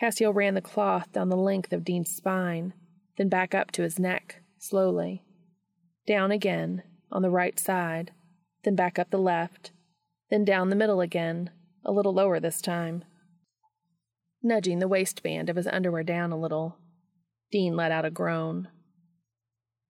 Castiel 0.00 0.34
ran 0.34 0.54
the 0.54 0.60
cloth 0.60 1.12
down 1.12 1.28
the 1.28 1.36
length 1.36 1.72
of 1.72 1.84
Dean's 1.84 2.10
spine, 2.10 2.74
then 3.16 3.28
back 3.28 3.54
up 3.54 3.70
to 3.72 3.82
his 3.82 3.98
neck, 3.98 4.42
slowly. 4.58 5.22
Down 6.04 6.32
again, 6.32 6.82
on 7.12 7.22
the 7.22 7.30
right 7.30 7.60
side, 7.60 8.10
then 8.64 8.74
back 8.74 8.98
up 8.98 9.10
the 9.10 9.18
left, 9.18 9.70
then 10.32 10.44
down 10.44 10.70
the 10.70 10.76
middle 10.76 11.00
again, 11.00 11.50
a 11.84 11.92
little 11.92 12.12
lower 12.12 12.40
this 12.40 12.60
time, 12.60 13.04
Nudging 14.42 14.80
the 14.80 14.88
waistband 14.88 15.48
of 15.48 15.56
his 15.56 15.68
underwear 15.68 16.02
down 16.02 16.32
a 16.32 16.38
little, 16.38 16.76
Dean 17.52 17.76
let 17.76 17.92
out 17.92 18.04
a 18.04 18.10
groan. 18.10 18.68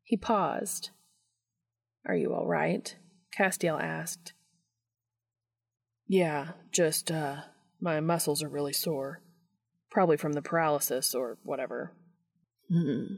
He 0.04 0.16
paused. 0.16 0.90
Are 2.06 2.14
you 2.14 2.34
all 2.34 2.46
right? 2.46 2.94
Castiel 3.37 3.80
asked. 3.80 4.34
Yeah, 6.06 6.50
just, 6.70 7.11
uh, 7.11 7.37
my 7.80 8.00
muscles 8.00 8.42
are 8.42 8.49
really 8.49 8.75
sore. 8.75 9.22
Probably 9.90 10.18
from 10.18 10.34
the 10.34 10.42
paralysis 10.42 11.14
or 11.14 11.38
whatever. 11.44 11.94
Hmm. 12.70 13.14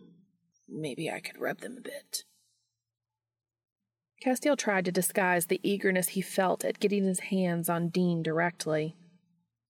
Maybe 0.69 1.11
I 1.11 1.19
could 1.19 1.41
rub 1.41 1.61
them 1.61 1.77
a 1.79 1.83
bit. 1.83 2.23
Castiel 4.25 4.57
tried 4.57 4.87
to 4.87 4.93
disguise 4.93 5.47
the 5.47 5.61
eagerness 5.63 6.09
he 6.09 6.23
felt 6.23 6.65
at 6.65 6.81
getting 6.81 7.05
his 7.05 7.21
hands 7.21 7.69
on 7.69 7.91
Dean 7.91 8.23
directly, 8.23 8.97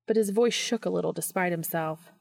but 0.06 0.16
his 0.16 0.30
voice 0.30 0.54
shook 0.54 0.84
a 0.84 0.90
little 0.90 1.12
despite 1.12 1.50
himself. 1.50 2.12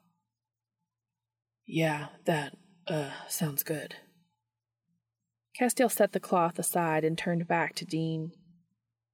Yeah, 1.68 2.08
that, 2.26 2.58
uh, 2.88 3.12
sounds 3.28 3.62
good. 3.62 3.96
Castiel 5.60 5.92
set 5.92 6.14
the 6.14 6.20
cloth 6.20 6.58
aside 6.58 7.04
and 7.04 7.16
turned 7.16 7.48
back 7.48 7.76
to 7.76 7.86
Dean. 7.86 8.32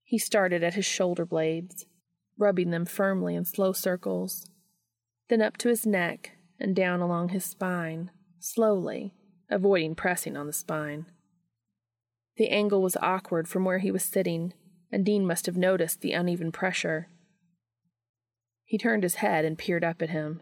He 0.04 0.18
started 0.18 0.64
at 0.64 0.76
his 0.76 0.86
shoulder 0.86 1.26
blades, 1.26 1.86
rubbing 2.38 2.70
them 2.70 2.86
firmly 2.86 3.36
in 3.36 3.44
slow 3.44 3.74
circles, 3.74 4.50
then 5.28 5.42
up 5.42 5.58
to 5.58 5.68
his 5.68 5.86
neck 5.86 6.32
and 6.58 6.74
down 6.74 7.02
along 7.02 7.30
his 7.30 7.44
spine, 7.44 8.12
slowly, 8.40 9.14
avoiding 9.50 9.94
pressing 9.94 10.38
on 10.38 10.48
the 10.48 10.54
spine. 10.54 11.08
The 12.40 12.52
angle 12.52 12.82
was 12.82 12.96
awkward 13.02 13.50
from 13.50 13.66
where 13.66 13.80
he 13.80 13.92
was 13.92 14.06
sitting, 14.06 14.54
and 14.94 15.06
Dean 15.06 15.28
must 15.28 15.46
have 15.46 15.58
noticed 15.58 16.00
the 16.00 16.14
uneven 16.14 16.54
pressure. 16.54 17.10
He 18.64 18.78
turned 18.78 19.04
his 19.04 19.16
head 19.16 19.44
and 19.44 19.58
peered 19.58 19.84
up 19.84 20.02
at 20.02 20.12
him. 20.12 20.42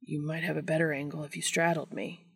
You 0.00 0.20
might 0.26 0.42
have 0.42 0.56
a 0.56 0.62
better 0.62 0.92
angle 0.92 1.22
if 1.22 1.36
you 1.36 1.42
straddled 1.42 1.92
me. 1.92 2.26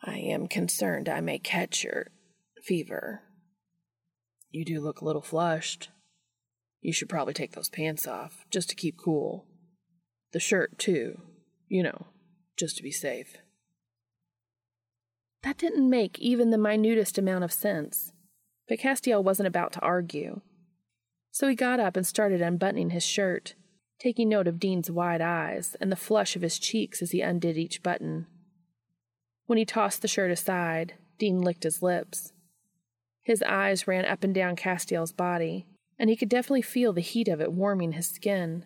I 0.00 0.18
am 0.18 0.46
concerned 0.46 1.08
I 1.08 1.20
may 1.20 1.40
catch 1.40 1.82
your 1.82 2.06
fever. 2.62 3.22
You 4.50 4.64
do 4.64 4.80
look 4.80 5.00
a 5.00 5.04
little 5.04 5.20
flushed. 5.20 5.88
You 6.80 6.92
should 6.92 7.08
probably 7.08 7.34
take 7.34 7.56
those 7.56 7.68
pants 7.68 8.06
off, 8.06 8.44
just 8.52 8.70
to 8.70 8.76
keep 8.76 8.96
cool. 8.96 9.48
The 10.32 10.38
shirt, 10.38 10.78
too. 10.78 11.22
You 11.66 11.82
know, 11.82 12.06
just 12.56 12.76
to 12.76 12.84
be 12.84 12.92
safe. 12.92 13.38
That 15.42 15.58
didn't 15.58 15.88
make 15.88 16.18
even 16.18 16.50
the 16.50 16.58
minutest 16.58 17.18
amount 17.18 17.44
of 17.44 17.52
sense, 17.52 18.12
but 18.68 18.78
Castiel 18.78 19.22
wasn't 19.22 19.46
about 19.46 19.72
to 19.74 19.80
argue. 19.80 20.40
So 21.30 21.48
he 21.48 21.54
got 21.54 21.80
up 21.80 21.96
and 21.96 22.06
started 22.06 22.42
unbuttoning 22.42 22.90
his 22.90 23.04
shirt, 23.04 23.54
taking 24.00 24.28
note 24.28 24.48
of 24.48 24.58
Dean's 24.58 24.90
wide 24.90 25.20
eyes 25.20 25.76
and 25.80 25.92
the 25.92 25.96
flush 25.96 26.34
of 26.34 26.42
his 26.42 26.58
cheeks 26.58 27.02
as 27.02 27.12
he 27.12 27.20
undid 27.20 27.56
each 27.56 27.82
button. 27.82 28.26
When 29.46 29.58
he 29.58 29.64
tossed 29.64 30.02
the 30.02 30.08
shirt 30.08 30.30
aside, 30.30 30.94
Dean 31.18 31.40
licked 31.40 31.62
his 31.62 31.82
lips. 31.82 32.32
His 33.22 33.42
eyes 33.42 33.86
ran 33.86 34.04
up 34.04 34.24
and 34.24 34.34
down 34.34 34.56
Castiel's 34.56 35.12
body, 35.12 35.66
and 35.98 36.10
he 36.10 36.16
could 36.16 36.28
definitely 36.28 36.62
feel 36.62 36.92
the 36.92 37.00
heat 37.00 37.28
of 37.28 37.40
it 37.40 37.52
warming 37.52 37.92
his 37.92 38.08
skin. 38.08 38.64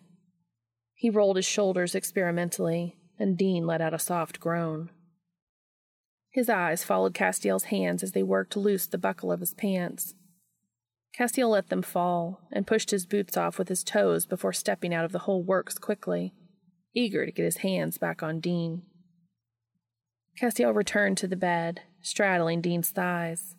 He 0.95 1.11
rolled 1.11 1.37
his 1.37 1.47
shoulders 1.47 1.95
experimentally, 1.95 2.97
and 3.19 3.37
Dean 3.37 3.67
let 3.67 3.81
out 3.81 3.95
a 3.95 3.99
soft 3.99 4.41
groan. 4.41 4.91
His 6.33 6.49
eyes 6.49 6.83
followed 6.83 7.13
Castiel's 7.13 7.65
hands 7.65 8.03
as 8.03 8.13
they 8.13 8.23
worked 8.23 8.57
loose 8.57 8.87
the 8.87 8.97
buckle 8.97 9.31
of 9.31 9.41
his 9.41 9.53
pants. 9.53 10.15
Castiel 11.17 11.51
let 11.51 11.69
them 11.69 11.83
fall 11.83 12.41
and 12.51 12.67
pushed 12.67 12.91
his 12.91 13.05
boots 13.05 13.37
off 13.37 13.59
with 13.59 13.69
his 13.69 13.85
toes 13.85 14.25
before 14.25 14.55
stepping 14.55 14.95
out 14.95 15.05
of 15.05 15.13
the 15.13 15.21
whole 15.21 15.43
works 15.43 15.77
quickly, 15.77 16.33
eager 16.95 17.27
to 17.27 17.33
get 17.33 17.45
his 17.45 17.59
hands 17.59 17.99
back 17.99 18.23
on 18.23 18.41
Dean. 18.41 18.83
Castiel 20.41 20.75
returned 20.75 21.19
to 21.19 21.29
the 21.29 21.37
bed, 21.37 21.83
straddling 22.01 22.63
Dean's 22.63 22.89
thighs. 22.89 23.57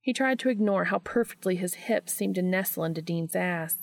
He 0.00 0.12
tried 0.12 0.40
to 0.40 0.48
ignore 0.48 0.86
how 0.86 0.98
perfectly 0.98 1.54
his 1.54 1.74
hips 1.74 2.12
seemed 2.12 2.34
to 2.34 2.42
nestle 2.42 2.82
into 2.82 3.00
Dean's 3.02 3.36
ass, 3.36 3.76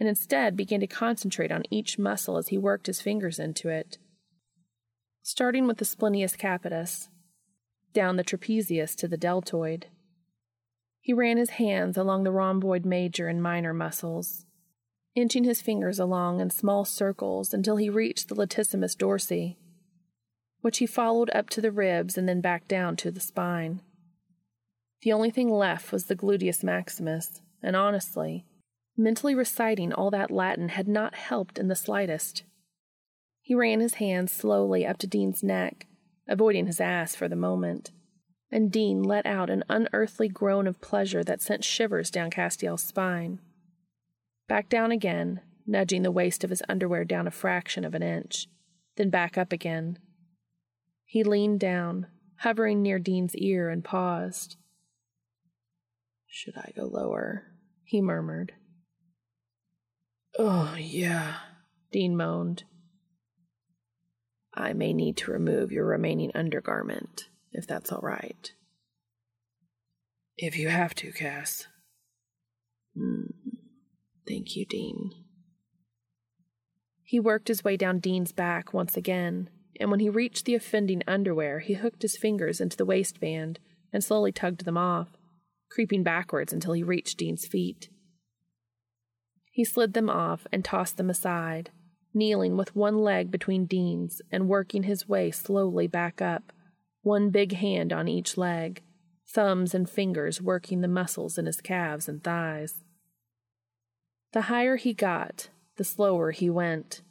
and 0.00 0.08
instead 0.08 0.56
began 0.56 0.80
to 0.80 0.88
concentrate 0.88 1.52
on 1.52 1.62
each 1.70 1.96
muscle 1.96 2.38
as 2.38 2.48
he 2.48 2.58
worked 2.58 2.88
his 2.88 3.00
fingers 3.00 3.38
into 3.38 3.68
it. 3.68 3.98
Starting 5.22 5.68
with 5.68 5.78
the 5.78 5.84
splenius 5.84 6.34
capitis, 6.34 7.08
down 7.96 8.16
the 8.16 8.22
trapezius 8.22 8.94
to 8.94 9.08
the 9.08 9.16
deltoid. 9.16 9.86
He 11.00 11.14
ran 11.14 11.38
his 11.38 11.50
hands 11.50 11.96
along 11.96 12.24
the 12.24 12.30
rhomboid 12.30 12.84
major 12.84 13.26
and 13.26 13.42
minor 13.42 13.72
muscles, 13.72 14.44
inching 15.14 15.44
his 15.44 15.62
fingers 15.62 15.98
along 15.98 16.40
in 16.40 16.50
small 16.50 16.84
circles 16.84 17.54
until 17.54 17.78
he 17.78 17.88
reached 17.88 18.28
the 18.28 18.34
latissimus 18.34 18.94
dorsi, 18.94 19.56
which 20.60 20.76
he 20.76 20.86
followed 20.86 21.30
up 21.30 21.48
to 21.48 21.62
the 21.62 21.72
ribs 21.72 22.18
and 22.18 22.28
then 22.28 22.42
back 22.42 22.68
down 22.68 22.96
to 22.96 23.10
the 23.10 23.18
spine. 23.18 23.80
The 25.00 25.14
only 25.14 25.30
thing 25.30 25.48
left 25.48 25.90
was 25.90 26.04
the 26.04 26.16
gluteus 26.16 26.62
maximus, 26.62 27.40
and 27.62 27.74
honestly, 27.74 28.44
mentally 28.94 29.34
reciting 29.34 29.94
all 29.94 30.10
that 30.10 30.30
Latin 30.30 30.68
had 30.68 30.86
not 30.86 31.14
helped 31.14 31.58
in 31.58 31.68
the 31.68 31.74
slightest. 31.74 32.42
He 33.40 33.54
ran 33.54 33.80
his 33.80 33.94
hands 33.94 34.32
slowly 34.32 34.86
up 34.86 34.98
to 34.98 35.06
Dean's 35.06 35.42
neck 35.42 35.86
avoiding 36.28 36.66
his 36.66 36.80
ass 36.80 37.14
for 37.14 37.28
the 37.28 37.36
moment, 37.36 37.90
and 38.50 38.70
Dean 38.70 39.02
let 39.02 39.26
out 39.26 39.50
an 39.50 39.64
unearthly 39.68 40.28
groan 40.28 40.66
of 40.66 40.80
pleasure 40.80 41.24
that 41.24 41.42
sent 41.42 41.64
shivers 41.64 42.10
down 42.10 42.30
Castiel's 42.30 42.82
spine. 42.82 43.40
Back 44.48 44.68
down 44.68 44.92
again, 44.92 45.40
nudging 45.66 46.02
the 46.02 46.12
waist 46.12 46.44
of 46.44 46.50
his 46.50 46.62
underwear 46.68 47.04
down 47.04 47.26
a 47.26 47.32
fraction 47.32 47.84
of 47.84 47.94
an 47.94 48.02
inch, 48.02 48.48
then 48.96 49.10
back 49.10 49.36
up 49.36 49.52
again. 49.52 49.98
He 51.04 51.24
leaned 51.24 51.60
down, 51.60 52.06
hovering 52.38 52.82
near 52.82 52.98
Dean's 52.98 53.34
ear, 53.36 53.68
and 53.68 53.84
paused. 53.84 54.56
Should 56.28 56.56
I 56.56 56.72
go 56.76 56.84
lower? 56.84 57.44
he 57.84 58.00
murmured. 58.00 58.52
Oh, 60.38 60.74
yeah, 60.78 61.36
Dean 61.92 62.16
moaned. 62.16 62.64
I 64.56 64.72
may 64.72 64.92
need 64.92 65.16
to 65.18 65.30
remove 65.30 65.70
your 65.70 65.86
remaining 65.86 66.32
undergarment, 66.34 67.28
if 67.52 67.66
that's 67.66 67.92
all 67.92 68.00
right. 68.02 68.52
If 70.38 70.56
you 70.56 70.68
have 70.68 70.94
to, 70.96 71.12
Cass. 71.12 71.66
Mm. 72.96 73.32
Thank 74.26 74.56
you, 74.56 74.64
Dean. 74.64 75.12
He 77.04 77.20
worked 77.20 77.48
his 77.48 77.62
way 77.62 77.76
down 77.76 78.00
Dean's 78.00 78.32
back 78.32 78.74
once 78.74 78.96
again, 78.96 79.48
and 79.78 79.90
when 79.90 80.00
he 80.00 80.08
reached 80.08 80.44
the 80.44 80.54
offending 80.54 81.02
underwear, 81.06 81.60
he 81.60 81.74
hooked 81.74 82.02
his 82.02 82.16
fingers 82.16 82.60
into 82.60 82.76
the 82.76 82.84
waistband 82.84 83.60
and 83.92 84.02
slowly 84.02 84.32
tugged 84.32 84.64
them 84.64 84.76
off, 84.76 85.08
creeping 85.70 86.02
backwards 86.02 86.52
until 86.52 86.72
he 86.72 86.82
reached 86.82 87.18
Dean's 87.18 87.46
feet. 87.46 87.88
He 89.52 89.64
slid 89.64 89.94
them 89.94 90.10
off 90.10 90.46
and 90.52 90.64
tossed 90.64 90.96
them 90.96 91.08
aside, 91.08 91.70
kneeling 92.16 92.56
with 92.56 92.74
one 92.74 92.98
leg 92.98 93.30
between 93.30 93.66
Dean's 93.66 94.22
and 94.32 94.48
working 94.48 94.84
his 94.84 95.08
way 95.08 95.30
slowly 95.30 95.86
back 95.86 96.20
up, 96.20 96.52
one 97.02 97.30
big 97.30 97.52
hand 97.52 97.92
on 97.92 98.08
each 98.08 98.36
leg, 98.36 98.82
thumbs 99.28 99.74
and 99.74 99.88
fingers 99.88 100.42
working 100.42 100.80
the 100.80 100.88
muscles 100.88 101.38
in 101.38 101.46
his 101.46 101.60
calves 101.60 102.08
and 102.08 102.24
thighs. 102.24 102.82
The 104.32 104.42
higher 104.42 104.76
he 104.76 104.92
got, 104.92 105.50
the 105.76 105.84
slower 105.84 106.30
he 106.30 106.50
went, 106.50 107.02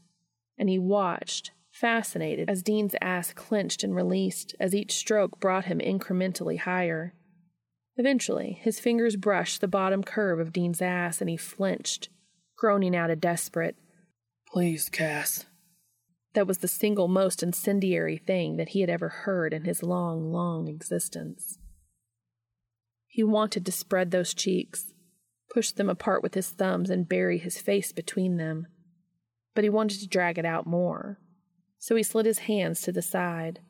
and 0.58 0.70
he 0.70 0.80
watched, 0.80 1.52
fascinated, 1.72 2.50
as 2.50 2.64
Dean's 2.64 2.96
ass 3.02 3.34
clenched 3.34 3.84
and 3.84 3.96
released 3.96 4.56
as 4.60 4.76
each 4.76 4.94
stroke 4.94 5.40
brought 5.40 5.66
him 5.66 5.80
incrementally 5.80 6.60
higher. 6.60 7.14
Eventually, 7.98 8.60
his 8.62 8.80
fingers 8.80 9.16
brushed 9.16 9.62
the 9.62 9.68
bottom 9.68 10.04
curve 10.04 10.40
of 10.40 10.52
Dean's 10.52 10.82
ass 10.82 11.22
and 11.22 11.30
he 11.30 11.38
flinched, 11.38 12.10
groaning 12.58 12.96
out 12.96 13.10
a 13.10 13.16
desperate, 13.16 13.76
Please, 14.52 14.90
Cass. 14.90 15.46
That 16.34 16.48
was 16.48 16.58
the 16.58 16.68
single 16.68 17.08
most 17.08 17.42
incendiary 17.42 18.18
thing 18.18 18.58
that 18.58 18.70
he 18.70 18.82
had 18.82 18.90
ever 18.90 19.10
heard 19.10 19.54
in 19.54 19.64
his 19.64 19.82
long, 19.82 20.32
long 20.32 20.68
existence. 20.68 21.58
He 23.08 23.24
wanted 23.24 23.66
to 23.66 23.72
spread 23.72 24.12
those 24.12 24.34
cheeks, 24.34 24.92
push 25.50 25.72
them 25.72 25.90
apart 25.90 26.22
with 26.22 26.34
his 26.34 26.50
thumbs, 26.50 26.90
and 26.90 27.08
bury 27.08 27.38
his 27.38 27.62
face 27.62 27.94
between 27.94 28.36
them. 28.36 28.68
But 29.54 29.64
he 29.64 29.70
wanted 29.70 30.02
to 30.02 30.08
drag 30.08 30.38
it 30.38 30.46
out 30.46 30.68
more. 30.68 31.20
So 31.80 31.96
he 31.96 32.04
slid 32.04 32.26
his 32.26 32.40
hands 32.40 32.82
to 32.82 32.92
the 32.92 33.02
side, 33.02 33.62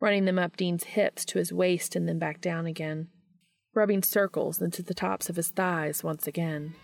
running 0.00 0.24
them 0.24 0.38
up 0.38 0.56
Dean's 0.56 0.84
hips 0.84 1.26
to 1.26 1.38
his 1.38 1.52
waist 1.52 1.94
and 1.94 2.08
then 2.08 2.18
back 2.18 2.40
down 2.40 2.64
again, 2.64 3.08
rubbing 3.74 4.02
circles 4.02 4.62
into 4.62 4.82
the 4.82 4.94
tops 4.94 5.28
of 5.28 5.36
his 5.36 5.48
thighs 5.48 6.02
once 6.02 6.26
again. 6.26 6.74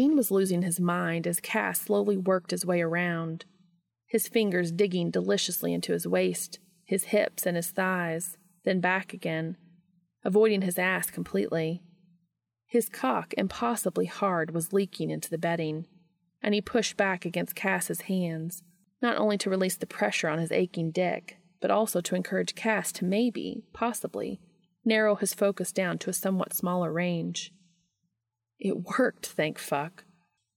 Dean 0.00 0.16
was 0.16 0.30
losing 0.30 0.62
his 0.62 0.80
mind 0.80 1.26
as 1.26 1.40
Cass 1.40 1.78
slowly 1.78 2.16
worked 2.16 2.52
his 2.52 2.64
way 2.64 2.80
around, 2.80 3.44
his 4.06 4.28
fingers 4.28 4.72
digging 4.72 5.10
deliciously 5.10 5.74
into 5.74 5.92
his 5.92 6.06
waist, 6.06 6.58
his 6.86 7.04
hips, 7.12 7.44
and 7.44 7.54
his 7.54 7.70
thighs, 7.70 8.38
then 8.64 8.80
back 8.80 9.12
again, 9.12 9.58
avoiding 10.24 10.62
his 10.62 10.78
ass 10.78 11.10
completely. 11.10 11.82
His 12.66 12.88
cock, 12.88 13.34
impossibly 13.36 14.06
hard, 14.06 14.54
was 14.54 14.72
leaking 14.72 15.10
into 15.10 15.28
the 15.28 15.36
bedding, 15.36 15.86
and 16.42 16.54
he 16.54 16.62
pushed 16.62 16.96
back 16.96 17.26
against 17.26 17.54
Cass's 17.54 18.00
hands, 18.02 18.62
not 19.02 19.18
only 19.18 19.36
to 19.36 19.50
release 19.50 19.76
the 19.76 19.84
pressure 19.84 20.30
on 20.30 20.38
his 20.38 20.50
aching 20.50 20.92
dick, 20.92 21.36
but 21.60 21.70
also 21.70 22.00
to 22.00 22.14
encourage 22.14 22.54
Cass 22.54 22.90
to 22.92 23.04
maybe, 23.04 23.64
possibly, 23.74 24.40
narrow 24.82 25.16
his 25.16 25.34
focus 25.34 25.72
down 25.72 25.98
to 25.98 26.08
a 26.08 26.14
somewhat 26.14 26.54
smaller 26.54 26.90
range. 26.90 27.52
It 28.60 28.98
worked, 28.98 29.26
thank 29.26 29.58
fuck, 29.58 30.04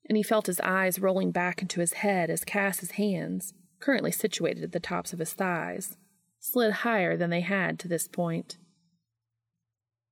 and 0.07 0.17
he 0.17 0.23
felt 0.23 0.47
his 0.47 0.59
eyes 0.59 0.99
rolling 0.99 1.31
back 1.31 1.61
into 1.61 1.79
his 1.79 1.93
head 1.93 2.29
as 2.29 2.43
Cass's 2.43 2.91
hands, 2.91 3.53
currently 3.79 4.11
situated 4.11 4.63
at 4.63 4.71
the 4.73 4.79
tops 4.79 5.13
of 5.13 5.19
his 5.19 5.33
thighs, 5.33 5.97
slid 6.39 6.73
higher 6.73 7.15
than 7.15 7.29
they 7.29 7.41
had 7.41 7.79
to 7.79 7.87
this 7.87 8.07
point. 8.07 8.57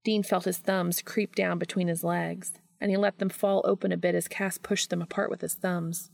Dean 0.04 0.24
felt 0.24 0.46
his 0.46 0.58
thumbs 0.58 1.02
creep 1.02 1.36
down 1.36 1.60
between 1.60 1.90
his 1.90 2.04
legs, 2.04 2.54
and 2.80 2.90
he 2.90 2.98
let 2.98 3.20
them 3.20 3.30
fall 3.30 3.62
open 3.66 3.92
a 3.92 3.98
bit 3.98 4.16
as 4.16 4.28
Cass 4.28 4.58
pushed 4.58 4.90
them 4.90 5.02
apart 5.02 5.30
with 5.30 5.42
his 5.42 5.54
thumbs. 5.54 6.10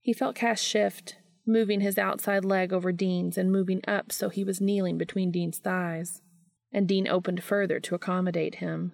He 0.00 0.12
felt 0.12 0.34
Cass 0.34 0.60
shift, 0.60 1.16
moving 1.46 1.80
his 1.80 1.98
outside 1.98 2.44
leg 2.44 2.72
over 2.72 2.92
Dean's 2.92 3.38
and 3.38 3.50
moving 3.50 3.80
up 3.86 4.12
so 4.12 4.28
he 4.28 4.44
was 4.44 4.60
kneeling 4.60 4.98
between 4.98 5.30
Dean's 5.30 5.58
thighs, 5.58 6.20
and 6.72 6.86
Dean 6.86 7.08
opened 7.08 7.42
further 7.42 7.80
to 7.80 7.94
accommodate 7.94 8.56
him. 8.56 8.92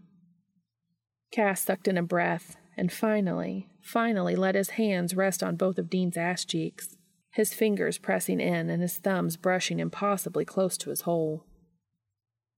Cass 1.32 1.60
sucked 1.60 1.88
in 1.88 1.98
a 1.98 2.02
breath 2.02 2.56
and 2.76 2.92
finally, 2.92 3.68
finally 3.80 4.36
let 4.36 4.54
his 4.54 4.70
hands 4.70 5.16
rest 5.16 5.42
on 5.42 5.56
both 5.56 5.78
of 5.78 5.90
Dean's 5.90 6.16
ass 6.16 6.44
cheeks, 6.44 6.96
his 7.30 7.54
fingers 7.54 7.98
pressing 7.98 8.40
in 8.40 8.68
and 8.70 8.82
his 8.82 8.98
thumbs 8.98 9.36
brushing 9.36 9.80
impossibly 9.80 10.44
close 10.44 10.76
to 10.78 10.90
his 10.90 11.02
hole. 11.02 11.44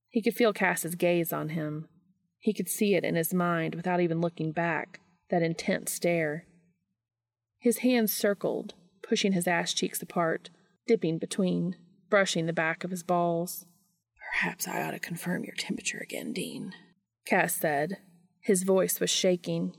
He 0.09 0.23
could 0.23 0.35
feel 0.35 0.53
Cass's 0.53 0.95
gaze 0.95 1.33
on 1.33 1.51
him. 1.51 1.89
He 2.39 2.55
could 2.55 2.69
see 2.69 2.95
it 2.95 3.05
in 3.05 3.15
his 3.15 3.35
mind 3.35 3.75
without 3.75 4.01
even 4.01 4.21
looking 4.21 4.53
back, 4.53 5.01
that 5.31 5.43
intense 5.43 5.93
stare. 5.93 6.47
His 7.59 7.79
hands 7.79 8.13
circled, 8.13 8.75
pushing 9.03 9.33
his 9.33 9.47
ass 9.47 9.73
cheeks 9.73 10.01
apart, 10.01 10.51
dipping 10.87 11.19
between, 11.19 11.77
brushing 12.09 12.47
the 12.47 12.53
back 12.53 12.85
of 12.85 12.91
his 12.91 13.03
balls. 13.03 13.67
Perhaps 14.33 14.69
I 14.69 14.83
ought 14.83 14.93
to 14.93 14.99
confirm 14.99 15.45
your 15.45 15.57
temperature 15.57 15.99
again, 15.99 16.33
Dean, 16.33 16.73
Cass 17.27 17.55
said. 17.55 17.99
His 18.49 18.63
voice 18.63 18.99
was 18.99 19.11
shaking. 19.11 19.77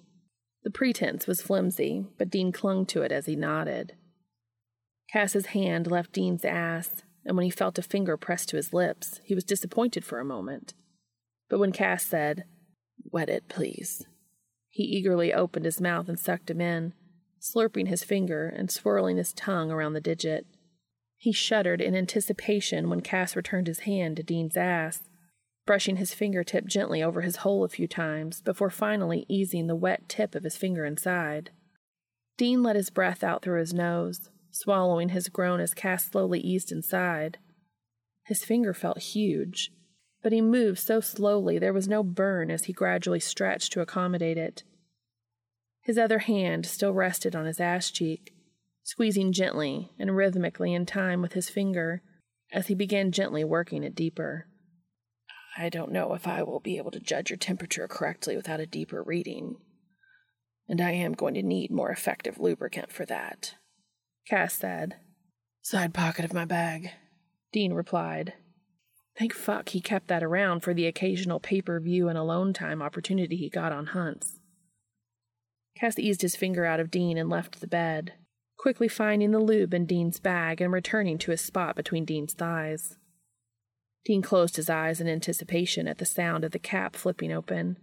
The 0.62 0.70
pretense 0.70 1.26
was 1.26 1.42
flimsy, 1.42 2.06
but 2.20 2.30
Dean 2.30 2.52
clung 2.52 2.86
to 2.86 3.02
it 3.02 3.12
as 3.12 3.26
he 3.26 3.36
nodded. 3.36 3.96
Cass's 5.12 5.48
hand 5.48 5.90
left 5.90 6.12
Dean's 6.12 6.46
ass, 6.46 7.02
and 7.26 7.36
when 7.36 7.46
he 7.46 7.50
felt 7.50 7.80
a 7.80 7.82
finger 7.82 8.16
pressed 8.16 8.50
to 8.50 8.58
his 8.58 8.72
lips, 8.72 9.22
he 9.24 9.34
was 9.34 9.44
disappointed 9.44 10.06
for 10.06 10.20
a 10.20 10.24
moment. 10.24 10.76
But 11.50 11.58
when 11.58 11.72
Cass 11.72 12.06
said, 12.06 12.44
Wet 13.12 13.28
it, 13.28 13.48
please, 13.48 14.06
he 14.70 14.84
eagerly 14.84 15.34
opened 15.34 15.66
his 15.66 15.82
mouth 15.82 16.08
and 16.08 16.20
sucked 16.20 16.52
him 16.52 16.62
in, 16.62 16.94
slurping 17.42 17.88
his 17.88 18.04
finger 18.04 18.48
and 18.48 18.70
swirling 18.70 19.18
his 19.18 19.34
tongue 19.34 19.72
around 19.72 19.94
the 19.94 20.00
digit. 20.00 20.46
He 21.18 21.32
shuddered 21.32 21.82
in 21.82 21.96
anticipation 21.96 22.88
when 22.88 23.02
Cass 23.02 23.36
returned 23.36 23.66
his 23.66 23.80
hand 23.80 24.18
to 24.18 24.24
Dean's 24.24 24.56
ass, 24.56 25.09
brushing 25.70 25.98
his 25.98 26.16
fingertip 26.16 26.66
gently 26.66 27.04
over 27.04 27.22
his 27.22 27.36
hole 27.36 27.64
a 27.64 27.70
few 27.70 27.88
times 27.88 28.42
before 28.42 28.72
finally 28.72 29.24
easing 29.30 29.68
the 29.68 29.76
wet 29.76 30.10
tip 30.10 30.34
of 30.34 30.44
his 30.44 30.58
finger 30.58 30.84
inside. 30.84 31.52
Dean 32.38 32.64
let 32.64 32.76
his 32.76 32.90
breath 32.90 33.24
out 33.24 33.44
through 33.44 33.60
his 33.60 33.72
nose, 33.72 34.32
swallowing 34.50 35.10
his 35.10 35.30
groan 35.30 35.60
as 35.60 35.76
Cass 35.76 36.06
slowly 36.06 36.40
eased 36.40 36.72
inside. 36.72 37.38
His 38.26 38.44
finger 38.44 38.74
felt 38.74 38.98
huge, 38.98 39.72
but 40.24 40.32
he 40.32 40.42
moved 40.42 40.80
so 40.80 41.02
slowly 41.02 41.60
there 41.60 41.72
was 41.72 41.88
no 41.88 42.02
burn 42.02 42.50
as 42.50 42.64
he 42.64 42.74
gradually 42.74 43.20
stretched 43.20 43.72
to 43.74 43.82
accommodate 43.82 44.40
it. 44.40 44.64
His 45.84 46.00
other 46.00 46.18
hand 46.18 46.66
still 46.66 46.94
rested 46.94 47.36
on 47.36 47.46
his 47.46 47.60
ass 47.60 47.92
cheek, 47.92 48.34
squeezing 48.82 49.34
gently 49.34 49.92
and 50.00 50.16
rhythmically 50.16 50.74
in 50.74 50.88
time 50.88 51.22
with 51.22 51.34
his 51.34 51.48
finger 51.48 52.02
as 52.52 52.66
he 52.66 52.74
began 52.74 53.12
gently 53.12 53.44
working 53.44 53.84
it 53.84 53.94
deeper. 53.94 54.48
I 55.60 55.68
don't 55.68 55.92
know 55.92 56.14
if 56.14 56.26
I 56.26 56.42
will 56.42 56.62
be 56.62 56.78
able 56.78 56.92
to 56.92 57.02
judge 57.02 57.30
your 57.30 57.38
temperature 57.38 57.86
correctly 57.86 58.38
without 58.38 58.62
a 58.62 58.66
deeper 58.66 59.04
reading, 59.04 59.58
and 60.70 60.80
I 60.80 60.92
am 60.92 61.12
going 61.12 61.34
to 61.34 61.44
need 61.44 61.70
more 61.70 61.92
effective 61.92 62.40
lubricant 62.40 62.94
for 62.94 63.06
that, 63.08 63.56
Cass 64.26 64.54
said. 64.54 64.96
Side 65.62 65.94
pocket 65.94 66.24
of 66.24 66.34
my 66.34 66.46
bag, 66.46 66.92
Dean 67.52 67.74
replied. 67.74 68.36
Thank 69.18 69.34
fuck 69.34 69.70
he 69.70 69.82
kept 69.82 70.08
that 70.08 70.24
around 70.24 70.62
for 70.62 70.74
the 70.74 70.88
occasional 70.88 71.42
pay 71.42 71.62
per 71.62 71.78
view 71.82 72.08
and 72.08 72.18
alone 72.18 72.54
time 72.54 72.82
opportunity 72.82 73.36
he 73.36 73.50
got 73.50 73.74
on 73.74 73.88
hunts. 73.88 74.40
Cass 75.76 76.00
eased 76.00 76.22
his 76.22 76.38
finger 76.38 76.64
out 76.64 76.80
of 76.80 76.90
Dean 76.90 77.18
and 77.18 77.30
left 77.30 77.60
the 77.60 77.68
bed, 77.68 78.14
quickly 78.58 78.88
finding 78.88 79.32
the 79.32 79.40
lube 79.40 79.74
in 79.74 79.86
Dean's 79.86 80.22
bag 80.22 80.62
and 80.62 80.72
returning 80.72 81.18
to 81.18 81.32
his 81.32 81.42
spot 81.42 81.76
between 81.76 82.06
Dean's 82.06 82.34
thighs. 82.34 82.96
Dean 84.06 84.22
closed 84.22 84.56
his 84.56 84.70
eyes 84.70 85.02
in 85.02 85.08
anticipation 85.08 85.88
at 85.88 85.98
the 85.98 86.06
sound 86.06 86.44
of 86.44 86.52
the 86.52 86.60
cap 86.60 86.96
flipping 86.96 87.32
open. 87.32 87.78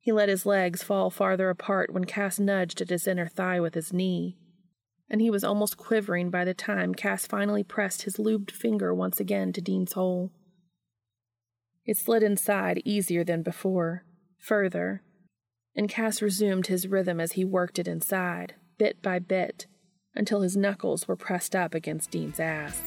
He 0.00 0.12
let 0.12 0.28
his 0.28 0.44
legs 0.44 0.82
fall 0.82 1.10
farther 1.10 1.48
apart 1.48 1.92
when 1.92 2.04
Cass 2.04 2.38
nudged 2.38 2.80
at 2.80 2.90
his 2.90 3.06
inner 3.06 3.26
thigh 3.26 3.60
with 3.60 3.74
his 3.74 3.92
knee, 3.92 4.36
and 5.08 5.20
he 5.20 5.30
was 5.30 5.44
almost 5.44 5.76
quivering 5.76 6.30
by 6.30 6.44
the 6.44 6.54
time 6.54 6.94
Cass 6.94 7.26
finally 7.26 7.62
pressed 7.62 8.02
his 8.02 8.18
lubed 8.18 8.50
finger 8.50 8.94
once 8.94 9.20
again 9.20 9.52
to 9.52 9.60
Dean's 9.60 9.94
hole. 9.94 10.30
It 11.86 11.96
slid 11.96 12.22
inside 12.22 12.82
easier 12.84 13.24
than 13.24 13.42
before, 13.42 14.04
further, 14.38 15.02
and 15.76 15.88
Cass 15.88 16.20
resumed 16.22 16.66
his 16.66 16.88
rhythm 16.88 17.20
as 17.20 17.32
he 17.32 17.44
worked 17.44 17.78
it 17.78 17.88
inside, 17.88 18.54
bit 18.78 19.02
by 19.02 19.18
bit, 19.18 19.66
until 20.14 20.42
his 20.42 20.56
knuckles 20.56 21.08
were 21.08 21.16
pressed 21.16 21.54
up 21.56 21.74
against 21.74 22.10
Dean's 22.10 22.40
ass. 22.40 22.82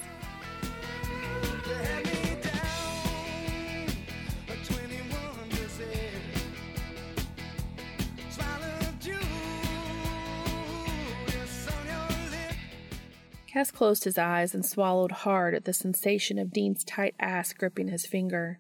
Cass 13.58 13.72
closed 13.72 14.04
his 14.04 14.20
eyes 14.20 14.54
and 14.54 14.64
swallowed 14.64 15.12
hard 15.12 15.56
at 15.56 15.66
the 15.66 15.74
sensation 15.74 16.38
of 16.38 16.54
Dean's 16.54 16.84
tight 16.84 17.16
ass 17.20 17.54
gripping 17.54 17.88
his 17.88 18.06
finger. 18.06 18.60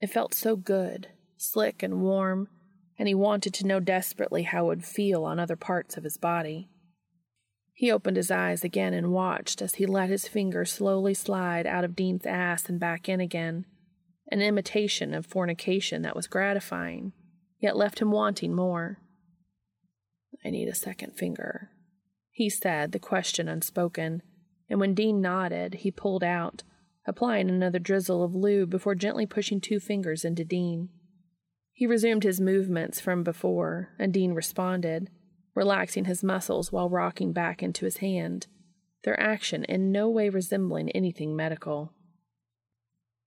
It 0.00 0.08
felt 0.08 0.34
so 0.34 0.56
good, 0.56 1.10
slick 1.36 1.80
and 1.80 2.00
warm, 2.00 2.48
and 2.98 3.06
he 3.06 3.14
wanted 3.14 3.54
to 3.54 3.66
know 3.68 3.78
desperately 3.78 4.42
how 4.42 4.64
it 4.64 4.68
would 4.70 4.84
feel 4.84 5.22
on 5.22 5.38
other 5.38 5.54
parts 5.54 5.96
of 5.96 6.02
his 6.02 6.16
body. 6.16 6.68
He 7.72 7.92
opened 7.92 8.16
his 8.16 8.28
eyes 8.28 8.64
again 8.64 8.92
and 8.92 9.12
watched 9.12 9.62
as 9.62 9.76
he 9.76 9.86
let 9.86 10.10
his 10.10 10.26
finger 10.26 10.64
slowly 10.64 11.14
slide 11.14 11.64
out 11.64 11.84
of 11.84 11.94
Dean's 11.94 12.26
ass 12.26 12.68
and 12.68 12.80
back 12.80 13.08
in 13.08 13.20
again, 13.20 13.66
an 14.32 14.42
imitation 14.42 15.14
of 15.14 15.26
fornication 15.26 16.02
that 16.02 16.16
was 16.16 16.26
gratifying, 16.26 17.12
yet 17.60 17.76
left 17.76 18.00
him 18.00 18.10
wanting 18.10 18.52
more. 18.52 18.98
I 20.44 20.50
need 20.50 20.66
a 20.66 20.74
second 20.74 21.12
finger, 21.12 21.70
he 22.34 22.50
said, 22.50 22.90
the 22.90 22.98
question 22.98 23.48
unspoken, 23.48 24.20
and 24.68 24.80
when 24.80 24.92
Dean 24.92 25.20
nodded, 25.20 25.74
he 25.74 25.90
pulled 25.92 26.24
out, 26.24 26.64
applying 27.06 27.48
another 27.48 27.78
drizzle 27.78 28.24
of 28.24 28.34
lube 28.34 28.68
before 28.68 28.96
gently 28.96 29.24
pushing 29.24 29.60
two 29.60 29.78
fingers 29.78 30.24
into 30.24 30.44
Dean. 30.44 30.88
He 31.72 31.86
resumed 31.86 32.24
his 32.24 32.40
movements 32.40 33.00
from 33.00 33.22
before, 33.22 33.90
and 34.00 34.12
Dean 34.12 34.32
responded, 34.32 35.10
relaxing 35.54 36.06
his 36.06 36.24
muscles 36.24 36.72
while 36.72 36.90
rocking 36.90 37.32
back 37.32 37.62
into 37.62 37.84
his 37.84 37.98
hand, 37.98 38.48
their 39.04 39.18
action 39.20 39.62
in 39.64 39.92
no 39.92 40.10
way 40.10 40.28
resembling 40.28 40.90
anything 40.90 41.36
medical. 41.36 41.92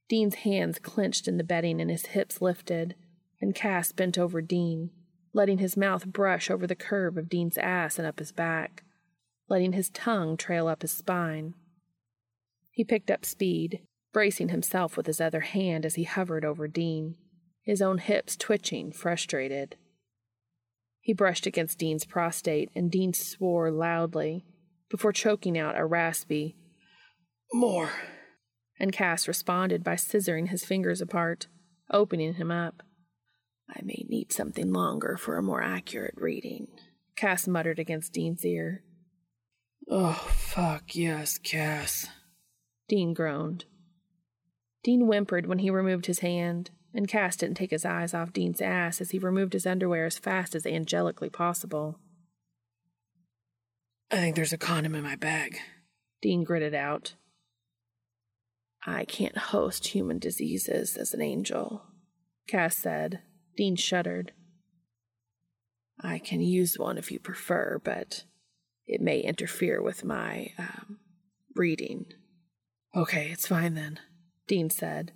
Dean's 0.10 0.36
hands 0.36 0.80
clenched 0.80 1.30
in 1.30 1.38
the 1.38 1.46
bedding 1.46 1.80
and 1.80 1.90
his 1.90 2.08
hips 2.08 2.42
lifted, 2.42 2.96
and 3.40 3.56
Cass 3.56 3.94
bent 3.94 4.18
over 4.18 4.42
Dean, 4.42 4.90
letting 5.32 5.60
his 5.60 5.78
mouth 5.78 6.06
brush 6.08 6.52
over 6.52 6.68
the 6.68 6.76
curve 6.76 7.18
of 7.18 7.30
Dean's 7.30 7.58
ass 7.58 7.98
and 7.98 8.06
up 8.06 8.20
his 8.20 8.34
back, 8.34 8.84
letting 9.50 9.74
his 9.74 9.90
tongue 9.90 10.38
trail 10.38 10.68
up 10.68 10.82
his 10.82 10.92
spine. 10.92 11.54
He 12.72 12.84
picked 12.84 13.10
up 13.10 13.26
speed, 13.26 13.82
bracing 14.14 14.50
himself 14.50 14.98
with 14.98 15.06
his 15.06 15.22
other 15.22 15.42
hand 15.42 15.86
as 15.86 15.96
he 15.96 16.04
hovered 16.04 16.46
over 16.46 16.68
Dean, 16.68 17.16
his 17.64 17.82
own 17.82 17.98
hips 17.98 18.36
twitching, 18.36 18.92
frustrated. 18.92 19.76
He 21.00 21.14
brushed 21.14 21.46
against 21.46 21.80
Dean's 21.80 22.06
prostate, 22.06 22.70
and 22.76 22.92
Dean 22.92 23.14
swore 23.14 23.72
loudly 23.72 24.46
before 24.90 25.14
choking 25.14 25.58
out 25.58 25.78
a 25.78 25.86
raspy, 25.86 26.56
More. 27.54 27.92
And 28.80 28.92
Cass 28.92 29.28
responded 29.28 29.84
by 29.84 29.96
scissoring 29.96 30.50
his 30.50 30.64
fingers 30.66 31.02
apart, 31.02 31.48
opening 31.92 32.36
him 32.36 32.52
up. 32.52 32.84
I 33.70 33.82
may 33.84 34.06
need 34.08 34.32
something 34.32 34.72
longer 34.72 35.18
for 35.18 35.38
a 35.38 35.44
more 35.44 35.62
accurate 35.62 36.16
reading, 36.18 36.68
Cass 37.16 37.48
muttered 37.48 37.80
against 37.80 38.14
Dean's 38.14 38.46
ear. 38.46 38.84
Oh, 39.90 40.14
fuck 40.14 40.96
yes, 40.96 41.38
Cass. 41.38 42.08
Dean 42.88 43.14
groaned. 43.14 43.66
Dean 44.84 45.02
whimpered 45.02 45.48
when 45.48 45.60
he 45.60 45.70
removed 45.70 46.06
his 46.06 46.20
hand, 46.20 46.72
and 46.94 47.08
Cass 47.08 47.36
didn't 47.36 47.58
take 47.58 47.72
his 47.72 47.86
eyes 47.86 48.14
off 48.14 48.34
Dean's 48.34 48.62
ass 48.62 49.02
as 49.02 49.12
he 49.12 49.20
removed 49.20 49.54
his 49.54 49.66
underwear 49.66 50.06
as 50.06 50.18
fast 50.18 50.56
as 50.56 50.66
angelically 50.66 51.30
possible. 51.30 52.00
I 54.12 54.18
think 54.18 54.36
there's 54.36 54.54
a 54.54 54.58
condom 54.58 54.96
in 54.96 55.04
my 55.04 55.16
bag. 55.16 55.58
Dean 56.22 56.44
gritted 56.44 56.74
out. 56.74 57.16
I 58.86 59.06
can't 59.06 59.38
host 59.38 59.88
human 59.88 60.20
diseases 60.20 60.96
as 60.96 61.14
an 61.14 61.22
angel, 61.22 61.84
Cass 62.48 62.78
said. 62.78 63.20
Dean 63.58 63.76
shuddered. 63.76 64.32
I 66.02 66.20
can 66.20 66.42
use 66.42 66.78
one 66.78 66.98
if 66.98 67.12
you 67.12 67.20
prefer, 67.20 67.82
but 67.84 68.24
it 68.88 69.02
may 69.02 69.20
interfere 69.20 69.82
with 69.82 70.06
my 70.06 70.54
um, 70.58 71.00
reading. 71.56 72.06
Okay, 72.96 73.30
it's 73.32 73.48
fine 73.48 73.74
then, 73.74 74.00
Dean 74.48 74.70
said. 74.70 75.12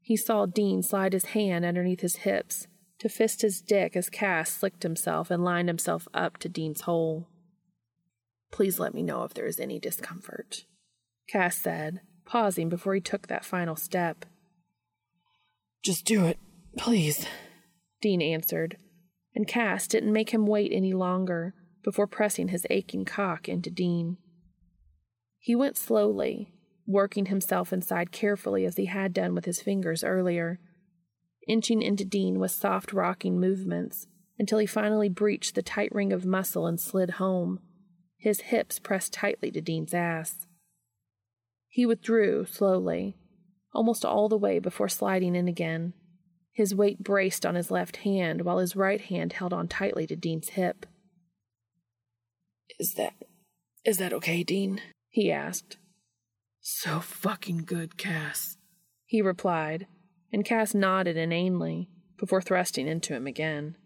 He 0.00 0.16
saw 0.16 0.46
Dean 0.46 0.82
slide 0.82 1.12
his 1.12 1.26
hand 1.26 1.64
underneath 1.64 2.00
his 2.00 2.16
hips 2.16 2.66
to 3.00 3.08
fist 3.08 3.42
his 3.42 3.60
dick 3.60 3.96
as 3.96 4.08
Cass 4.08 4.50
slicked 4.50 4.82
himself 4.82 5.30
and 5.30 5.44
lined 5.44 5.68
himself 5.68 6.06
up 6.14 6.38
to 6.38 6.48
Dean's 6.48 6.82
hole. 6.82 7.28
Please 8.52 8.78
let 8.78 8.94
me 8.94 9.02
know 9.02 9.24
if 9.24 9.34
there 9.34 9.46
is 9.46 9.58
any 9.58 9.80
discomfort, 9.80 10.64
Cass 11.28 11.58
said, 11.58 12.00
pausing 12.24 12.68
before 12.68 12.94
he 12.94 13.00
took 13.00 13.26
that 13.26 13.44
final 13.44 13.76
step. 13.76 14.24
Just 15.82 16.04
do 16.04 16.24
it, 16.26 16.38
please, 16.78 17.26
Dean 18.00 18.22
answered, 18.22 18.76
and 19.34 19.48
Cass 19.48 19.88
didn't 19.88 20.12
make 20.12 20.30
him 20.30 20.46
wait 20.46 20.70
any 20.72 20.94
longer 20.94 21.54
before 21.84 22.06
pressing 22.06 22.48
his 22.48 22.66
aching 22.70 23.04
cock 23.04 23.48
into 23.48 23.70
Dean. 23.70 24.16
He 25.38 25.54
went 25.54 25.76
slowly, 25.76 26.52
working 26.86 27.26
himself 27.26 27.72
inside 27.72 28.10
carefully 28.10 28.64
as 28.64 28.76
he 28.76 28.86
had 28.86 29.12
done 29.12 29.34
with 29.34 29.44
his 29.44 29.60
fingers 29.60 30.02
earlier, 30.02 30.58
inching 31.46 31.82
into 31.82 32.04
Dean 32.04 32.38
with 32.40 32.50
soft 32.50 32.92
rocking 32.92 33.38
movements 33.38 34.06
until 34.38 34.58
he 34.58 34.66
finally 34.66 35.08
breached 35.08 35.54
the 35.54 35.62
tight 35.62 35.92
ring 35.92 36.12
of 36.12 36.24
muscle 36.24 36.66
and 36.66 36.80
slid 36.80 37.10
home, 37.10 37.60
his 38.16 38.40
hips 38.40 38.78
pressed 38.78 39.12
tightly 39.12 39.50
to 39.50 39.60
Dean's 39.60 39.94
ass. 39.94 40.46
He 41.68 41.84
withdrew 41.84 42.46
slowly, 42.46 43.16
almost 43.74 44.04
all 44.04 44.28
the 44.28 44.38
way 44.38 44.58
before 44.58 44.88
sliding 44.88 45.36
in 45.36 45.46
again, 45.46 45.92
his 46.52 46.74
weight 46.74 47.02
braced 47.02 47.44
on 47.44 47.56
his 47.56 47.70
left 47.70 47.98
hand 47.98 48.42
while 48.42 48.58
his 48.58 48.76
right 48.76 49.00
hand 49.00 49.34
held 49.34 49.52
on 49.52 49.68
tightly 49.68 50.06
to 50.06 50.16
Dean's 50.16 50.50
hip. 50.50 50.86
Is 52.78 52.94
that. 52.94 53.14
is 53.84 53.98
that 53.98 54.12
okay, 54.12 54.42
Dean? 54.42 54.80
he 55.08 55.30
asked. 55.30 55.76
So 56.60 57.00
fucking 57.00 57.64
good, 57.66 57.96
Cass, 57.96 58.56
he 59.04 59.20
replied, 59.20 59.86
and 60.32 60.44
Cass 60.44 60.74
nodded 60.74 61.16
inanely 61.16 61.88
before 62.18 62.40
thrusting 62.40 62.88
into 62.88 63.14
him 63.14 63.26
again. 63.26 63.76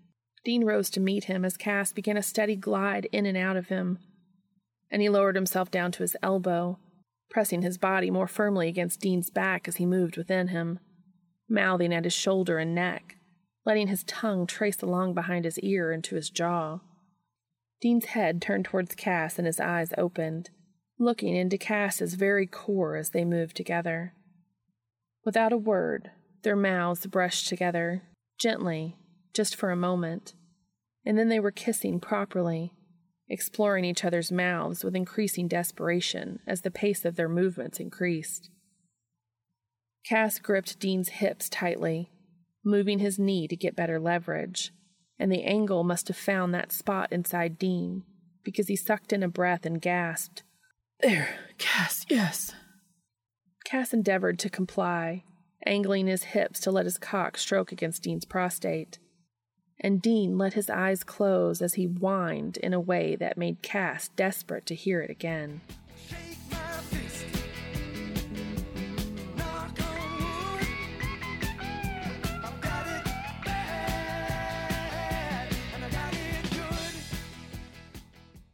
Dean 0.45 0.65
rose 0.65 0.89
to 0.91 1.01
meet 1.01 1.25
him 1.25 1.45
as 1.45 1.57
Cass 1.57 1.93
began 1.93 2.17
a 2.17 2.23
steady 2.23 2.57
glide 2.57 3.07
in 3.13 3.27
and 3.27 3.37
out 3.37 3.57
of 3.57 3.69
him, 3.69 3.99
and 4.91 5.03
he 5.03 5.09
lowered 5.09 5.35
himself 5.35 5.71
down 5.71 5.93
to 5.93 6.03
his 6.03 6.17
elbow, 6.23 6.79
pressing 7.29 7.63
his 7.63 7.77
body 7.79 8.11
more 8.11 8.29
firmly 8.29 8.69
against 8.69 9.01
Dean's 9.01 9.29
back 9.29 9.69
as 9.69 9.77
he 9.77 9.85
moved 9.85 10.17
within 10.17 10.49
him, 10.49 10.79
mouthing 11.49 11.93
at 11.93 12.05
his 12.05 12.15
shoulder 12.15 12.59
and 12.59 12.75
neck, 12.75 13.17
letting 13.67 13.89
his 13.89 14.05
tongue 14.05 14.47
trace 14.47 14.81
along 14.81 15.15
behind 15.15 15.45
his 15.45 15.59
ear 15.59 15.93
into 15.93 16.15
his 16.15 16.31
jaw. 16.31 16.79
Dean's 17.81 18.07
head 18.07 18.43
turned 18.43 18.65
towards 18.65 18.95
Cass 18.95 19.39
and 19.39 19.47
his 19.47 19.61
eyes 19.61 19.93
opened, 19.97 20.51
looking 20.99 21.37
into 21.37 21.57
Cass's 21.57 22.15
very 22.15 22.47
core 22.47 22.97
as 22.97 23.11
they 23.11 23.25
moved 23.25 23.57
together. 23.57 24.15
Without 25.25 25.53
a 25.53 25.59
word, 25.59 26.11
their 26.43 26.57
mouths 26.57 27.07
brushed 27.07 27.49
together, 27.49 28.03
gently, 28.39 28.97
just 29.35 29.55
for 29.55 29.71
a 29.71 29.77
moment, 29.77 30.35
and 31.05 31.19
then 31.19 31.29
they 31.29 31.39
were 31.39 31.51
kissing 31.51 32.01
properly, 32.01 32.73
exploring 33.29 33.85
each 33.85 34.05
other's 34.05 34.33
mouths 34.33 34.83
with 34.83 34.97
increasing 34.97 35.47
desperation 35.47 36.41
as 36.47 36.63
the 36.63 36.71
pace 36.71 37.05
of 37.05 37.17
their 37.17 37.29
movements 37.29 37.79
increased. 37.79 38.51
Cass 40.05 40.39
gripped 40.39 40.81
Dean's 40.81 41.11
hips 41.11 41.49
tightly, 41.49 42.11
moving 42.65 42.99
his 42.99 43.19
knee 43.19 43.47
to 43.47 43.57
get 43.57 43.77
better 43.77 44.01
leverage, 44.01 44.73
and 45.19 45.33
the 45.33 45.45
angle 45.45 45.85
must 45.85 46.09
have 46.09 46.17
found 46.17 46.55
that 46.55 46.73
spot 46.73 47.13
inside 47.13 47.59
Dean 47.59 48.05
because 48.45 48.69
he 48.69 48.77
sucked 48.77 49.13
in 49.13 49.23
a 49.23 49.29
breath 49.29 49.67
and 49.67 49.81
gasped, 49.81 50.43
There, 51.01 51.29
Cass, 51.59 52.07
yes. 52.09 52.55
Cass 53.65 53.93
endeavored 53.93 54.39
to 54.39 54.49
comply, 54.49 55.25
angling 55.67 56.07
his 56.07 56.25
hips 56.25 56.61
to 56.61 56.71
let 56.71 56.87
his 56.87 56.99
cock 56.99 57.37
stroke 57.37 57.73
against 57.73 58.03
Dean's 58.03 58.25
prostate. 58.25 58.99
And 59.81 60.01
Dean 60.01 60.39
let 60.39 60.55
his 60.55 60.71
eyes 60.71 61.05
close 61.05 61.61
as 61.61 61.75
he 61.75 61.85
whined 61.85 62.57
in 62.57 62.73
a 62.73 62.81
way 62.81 63.15
that 63.17 63.39
made 63.39 63.63
Cass 63.63 64.09
desperate 64.09 64.67
to 64.67 64.75
hear 64.75 65.01
it 65.03 65.11
again. 65.11 65.61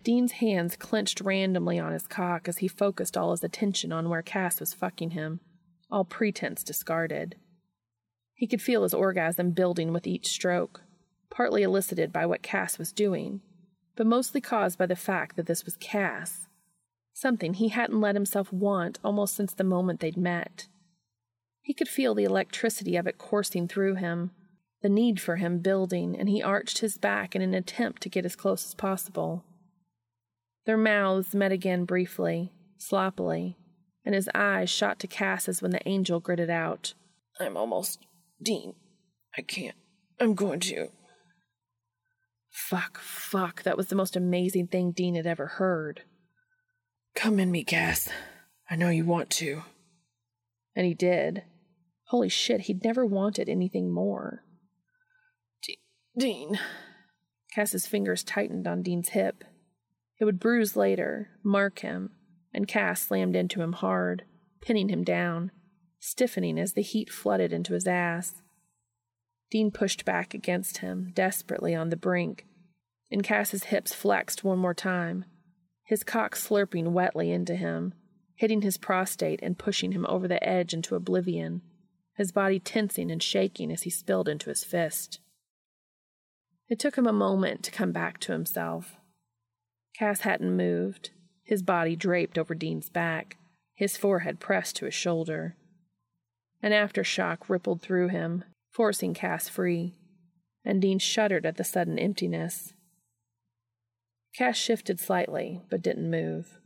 Dean's 0.04 0.32
hands 0.32 0.76
clenched 0.76 1.22
randomly 1.22 1.78
on 1.78 1.92
his 1.92 2.06
cock 2.06 2.46
as 2.46 2.58
he 2.58 2.68
focused 2.68 3.16
all 3.16 3.30
his 3.30 3.42
attention 3.42 3.90
on 3.90 4.10
where 4.10 4.20
Cass 4.20 4.60
was 4.60 4.74
fucking 4.74 5.10
him, 5.10 5.40
all 5.90 6.04
pretense 6.04 6.62
discarded. 6.62 7.36
He 8.34 8.46
could 8.46 8.60
feel 8.60 8.82
his 8.82 8.92
orgasm 8.92 9.52
building 9.52 9.94
with 9.94 10.06
each 10.06 10.28
stroke, 10.28 10.82
partly 11.30 11.62
elicited 11.62 12.12
by 12.12 12.26
what 12.26 12.42
Cass 12.42 12.78
was 12.78 12.92
doing, 12.92 13.40
but 13.96 14.06
mostly 14.06 14.42
caused 14.42 14.76
by 14.76 14.84
the 14.84 14.94
fact 14.94 15.36
that 15.36 15.46
this 15.46 15.64
was 15.64 15.78
Cass, 15.78 16.48
something 17.14 17.54
he 17.54 17.68
hadn't 17.68 18.00
let 18.00 18.14
himself 18.14 18.52
want 18.52 18.98
almost 19.02 19.34
since 19.34 19.54
the 19.54 19.64
moment 19.64 20.00
they'd 20.00 20.18
met. 20.18 20.68
He 21.62 21.72
could 21.72 21.88
feel 21.88 22.14
the 22.14 22.24
electricity 22.24 22.96
of 22.96 23.06
it 23.06 23.16
coursing 23.16 23.68
through 23.68 23.94
him, 23.94 24.32
the 24.82 24.90
need 24.90 25.18
for 25.18 25.36
him 25.36 25.60
building, 25.60 26.14
and 26.14 26.28
he 26.28 26.42
arched 26.42 26.80
his 26.80 26.98
back 26.98 27.34
in 27.34 27.40
an 27.40 27.54
attempt 27.54 28.02
to 28.02 28.10
get 28.10 28.26
as 28.26 28.36
close 28.36 28.66
as 28.66 28.74
possible. 28.74 29.44
Their 30.66 30.76
mouths 30.76 31.34
met 31.34 31.52
again 31.52 31.84
briefly, 31.84 32.52
sloppily, 32.78 33.56
and 34.04 34.14
his 34.14 34.30
eyes 34.34 34.70
shot 34.70 34.98
to 35.00 35.06
Cass's 35.06 35.60
when 35.60 35.70
the 35.70 35.86
angel 35.88 36.20
gritted 36.20 36.50
out, 36.50 36.94
I'm 37.40 37.56
almost. 37.56 38.00
Dean, 38.42 38.74
I 39.36 39.42
can't. 39.42 39.76
I'm 40.20 40.34
going 40.34 40.60
to. 40.60 40.88
Fuck, 42.50 42.98
fuck, 42.98 43.62
that 43.64 43.76
was 43.76 43.88
the 43.88 43.96
most 43.96 44.16
amazing 44.16 44.68
thing 44.68 44.92
Dean 44.92 45.16
had 45.16 45.26
ever 45.26 45.46
heard. 45.46 46.02
Come 47.14 47.40
in 47.40 47.50
me, 47.50 47.64
Cass. 47.64 48.08
I 48.70 48.76
know 48.76 48.88
you 48.88 49.04
want 49.04 49.30
to. 49.30 49.62
And 50.76 50.86
he 50.86 50.94
did. 50.94 51.42
Holy 52.08 52.28
shit, 52.28 52.62
he'd 52.62 52.84
never 52.84 53.04
wanted 53.04 53.48
anything 53.48 53.92
more. 53.92 54.44
D- 55.62 55.78
Dean. 56.16 56.58
Cass's 57.54 57.86
fingers 57.86 58.22
tightened 58.22 58.66
on 58.66 58.82
Dean's 58.82 59.10
hip. 59.10 59.44
It 60.24 60.26
would 60.26 60.40
bruise 60.40 60.74
later, 60.74 61.28
mark 61.42 61.80
him, 61.80 62.08
and 62.54 62.66
Cass 62.66 63.02
slammed 63.02 63.36
into 63.36 63.60
him 63.60 63.74
hard, 63.74 64.24
pinning 64.62 64.88
him 64.88 65.04
down, 65.04 65.50
stiffening 65.98 66.58
as 66.58 66.72
the 66.72 66.80
heat 66.80 67.10
flooded 67.10 67.52
into 67.52 67.74
his 67.74 67.86
ass. 67.86 68.40
Dean 69.50 69.70
pushed 69.70 70.06
back 70.06 70.32
against 70.32 70.78
him, 70.78 71.12
desperately 71.14 71.74
on 71.74 71.90
the 71.90 71.96
brink, 71.98 72.46
and 73.10 73.22
Cass's 73.22 73.64
hips 73.64 73.92
flexed 73.92 74.42
one 74.42 74.56
more 74.58 74.72
time, 74.72 75.26
his 75.84 76.02
cock 76.02 76.34
slurping 76.34 76.92
wetly 76.92 77.30
into 77.30 77.54
him, 77.54 77.92
hitting 78.34 78.62
his 78.62 78.78
prostate 78.78 79.40
and 79.42 79.58
pushing 79.58 79.92
him 79.92 80.06
over 80.06 80.26
the 80.26 80.42
edge 80.42 80.72
into 80.72 80.94
oblivion, 80.94 81.60
his 82.16 82.32
body 82.32 82.58
tensing 82.58 83.10
and 83.10 83.22
shaking 83.22 83.70
as 83.70 83.82
he 83.82 83.90
spilled 83.90 84.30
into 84.30 84.48
his 84.48 84.64
fist. 84.64 85.20
It 86.70 86.78
took 86.78 86.96
him 86.96 87.06
a 87.06 87.12
moment 87.12 87.62
to 87.64 87.70
come 87.70 87.92
back 87.92 88.18
to 88.20 88.32
himself. 88.32 88.96
Cass 89.98 90.20
hadn't 90.20 90.56
moved, 90.56 91.10
his 91.44 91.62
body 91.62 91.94
draped 91.94 92.36
over 92.36 92.54
Dean's 92.54 92.88
back, 92.88 93.36
his 93.74 93.96
forehead 93.96 94.40
pressed 94.40 94.76
to 94.76 94.86
his 94.86 94.94
shoulder. 94.94 95.56
An 96.62 96.72
aftershock 96.72 97.48
rippled 97.48 97.82
through 97.82 98.08
him, 98.08 98.44
forcing 98.70 99.14
Cass 99.14 99.48
free, 99.48 99.94
and 100.64 100.80
Dean 100.80 100.98
shuddered 100.98 101.46
at 101.46 101.56
the 101.56 101.64
sudden 101.64 101.98
emptiness. 101.98 102.72
Cass 104.36 104.56
shifted 104.56 104.98
slightly, 104.98 105.62
but 105.70 105.82
didn't 105.82 106.10
move. 106.10 106.58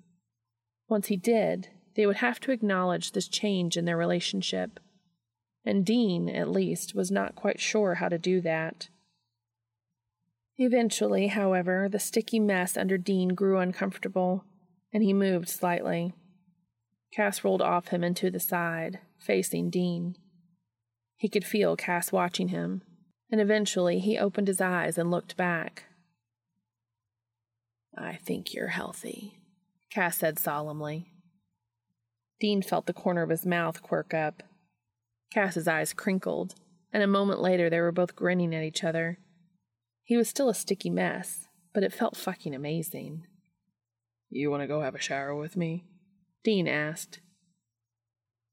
Once 0.89 1.09
he 1.09 1.17
did, 1.17 1.69
they 1.97 2.07
would 2.07 2.17
have 2.17 2.41
to 2.41 2.53
acknowledge 2.53 3.13
this 3.13 3.29
change 3.29 3.77
in 3.77 3.85
their 3.85 3.97
relationship, 3.97 4.81
and 5.65 5.85
Dean, 5.85 6.31
at 6.31 6.49
least, 6.49 6.95
was 6.95 7.11
not 7.11 7.35
quite 7.35 7.61
sure 7.61 7.97
how 7.97 8.09
to 8.09 8.19
do 8.19 8.41
that. 8.41 8.89
Eventually, 10.59 11.29
however, 11.29 11.89
the 11.89 12.01
sticky 12.01 12.41
mess 12.41 12.77
under 12.77 12.99
Dean 12.99 13.29
grew 13.29 13.59
uncomfortable, 13.59 14.45
and 14.93 15.05
he 15.05 15.13
moved 15.13 15.49
slightly. 15.49 16.13
Cass 17.13 17.45
rolled 17.45 17.63
off 17.63 17.89
him 17.89 18.03
and 18.03 18.17
to 18.17 18.29
the 18.29 18.41
side, 18.41 18.99
facing 19.19 19.71
Dean. 19.71 20.17
He 21.17 21.29
could 21.29 21.45
feel 21.45 21.77
Cass 21.77 22.11
watching 22.11 22.49
him, 22.49 22.83
and 23.31 23.41
eventually 23.41 24.01
he 24.01 24.19
opened 24.19 24.49
his 24.49 24.61
eyes 24.61 24.99
and 24.99 25.13
looked 25.13 25.37
back. 25.37 25.85
I 27.97 28.17
think 28.17 28.53
you're 28.53 28.69
healthy, 28.69 29.39
Cass 29.91 30.19
said 30.19 30.41
solemnly. 30.41 31.13
Dean 32.41 32.63
felt 32.63 32.87
the 32.87 32.93
corner 32.93 33.23
of 33.23 33.31
his 33.31 33.47
mouth 33.47 33.81
quirk 33.83 34.13
up. 34.13 34.43
Cass's 35.33 35.69
eyes 35.69 35.93
crinkled, 35.93 36.57
and 36.93 37.03
a 37.03 37.09
moment 37.09 37.41
later 37.41 37.71
they 37.71 37.81
were 37.81 37.93
both 37.93 38.17
grinning 38.17 38.55
at 38.55 38.63
each 38.65 38.83
other. 38.83 39.19
He 40.09 40.17
was 40.17 40.27
still 40.27 40.49
a 40.49 40.55
sticky 40.55 40.89
mess, 40.89 41.49
but 41.75 41.83
it 41.83 41.93
felt 41.93 42.17
fucking 42.17 42.55
amazing. 42.55 43.27
You 44.31 44.51
want 44.51 44.63
to 44.63 44.67
go 44.67 44.81
have 44.81 44.95
a 44.95 44.99
shower 44.99 45.37
with 45.37 45.55
me? 45.55 45.85
Dean 46.43 46.67
asked. 46.67 47.21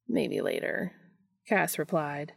Maybe 0.06 0.42
later, 0.42 0.92
Cass 1.48 1.80
replied. 1.80 2.34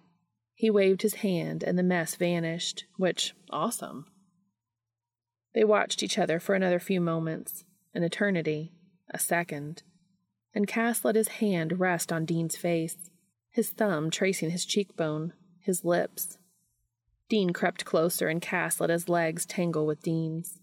He 0.54 0.70
waved 0.70 1.02
his 1.02 1.14
hand 1.14 1.64
and 1.64 1.76
the 1.76 1.82
mess 1.82 2.14
vanished, 2.14 2.84
which, 2.96 3.34
awesome. 3.50 4.06
They 5.52 5.64
watched 5.64 6.04
each 6.04 6.16
other 6.16 6.38
for 6.38 6.54
another 6.54 6.78
few 6.78 7.00
moments, 7.00 7.64
an 7.92 8.04
eternity, 8.04 8.72
a 9.10 9.18
second, 9.18 9.82
and 10.54 10.68
Cass 10.68 11.04
let 11.04 11.16
his 11.16 11.26
hand 11.26 11.80
rest 11.80 12.12
on 12.12 12.24
Dean's 12.24 12.56
face, 12.56 13.10
his 13.50 13.70
thumb 13.70 14.12
tracing 14.12 14.50
his 14.50 14.64
cheekbone, 14.64 15.32
his 15.58 15.84
lips. 15.84 16.37
Dean 17.28 17.52
crept 17.52 17.84
closer 17.84 18.28
and 18.28 18.40
Cass 18.40 18.80
let 18.80 18.90
his 18.90 19.08
legs 19.08 19.44
tangle 19.44 19.86
with 19.86 20.02
Dean's. 20.02 20.60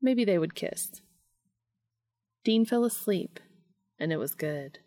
Maybe 0.00 0.24
they 0.24 0.38
would 0.38 0.54
kiss. 0.54 1.02
Dean 2.44 2.64
fell 2.64 2.84
asleep, 2.84 3.40
and 3.98 4.12
it 4.12 4.18
was 4.18 4.34
good. 4.34 4.78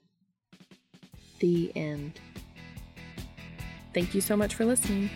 The 1.39 1.71
end. 1.75 2.19
Thank 3.93 4.15
you 4.15 4.21
so 4.21 4.35
much 4.35 4.55
for 4.55 4.65
listening. 4.65 5.09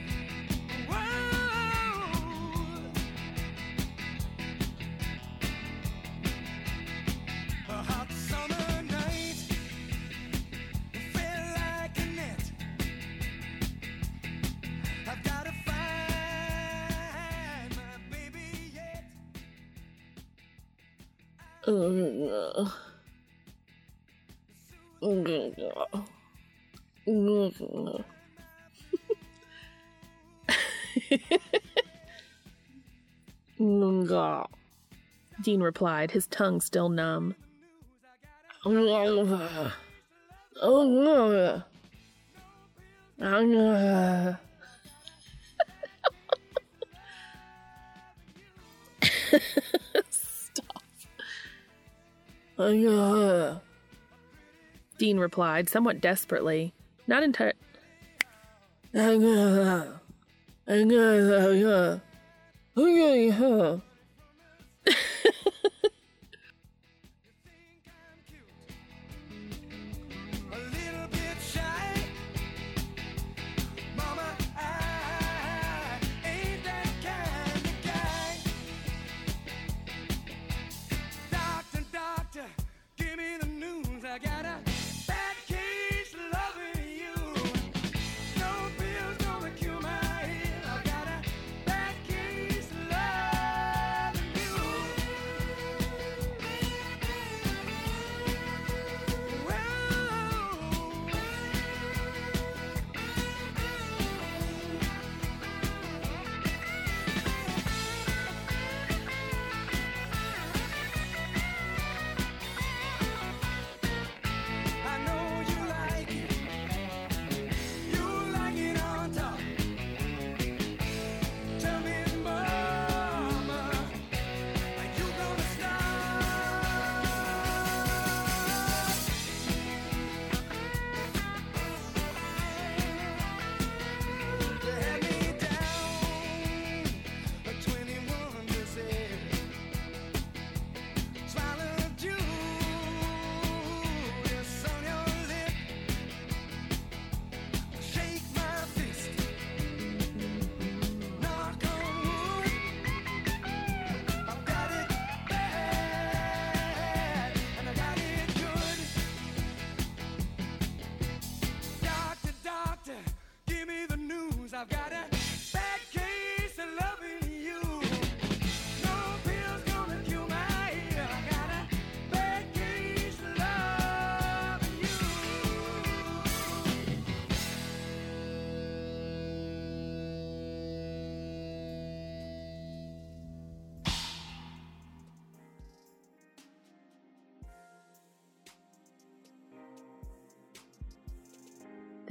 Dean 35.41 35.61
replied, 35.61 36.11
his 36.11 36.27
tongue 36.27 36.59
still 36.61 36.89
numb. 36.89 37.35
Dean 54.97 55.17
replied, 55.17 55.69
somewhat 55.69 55.99
desperately, 56.01 56.73
not 57.07 57.23
entirely. 57.23 57.57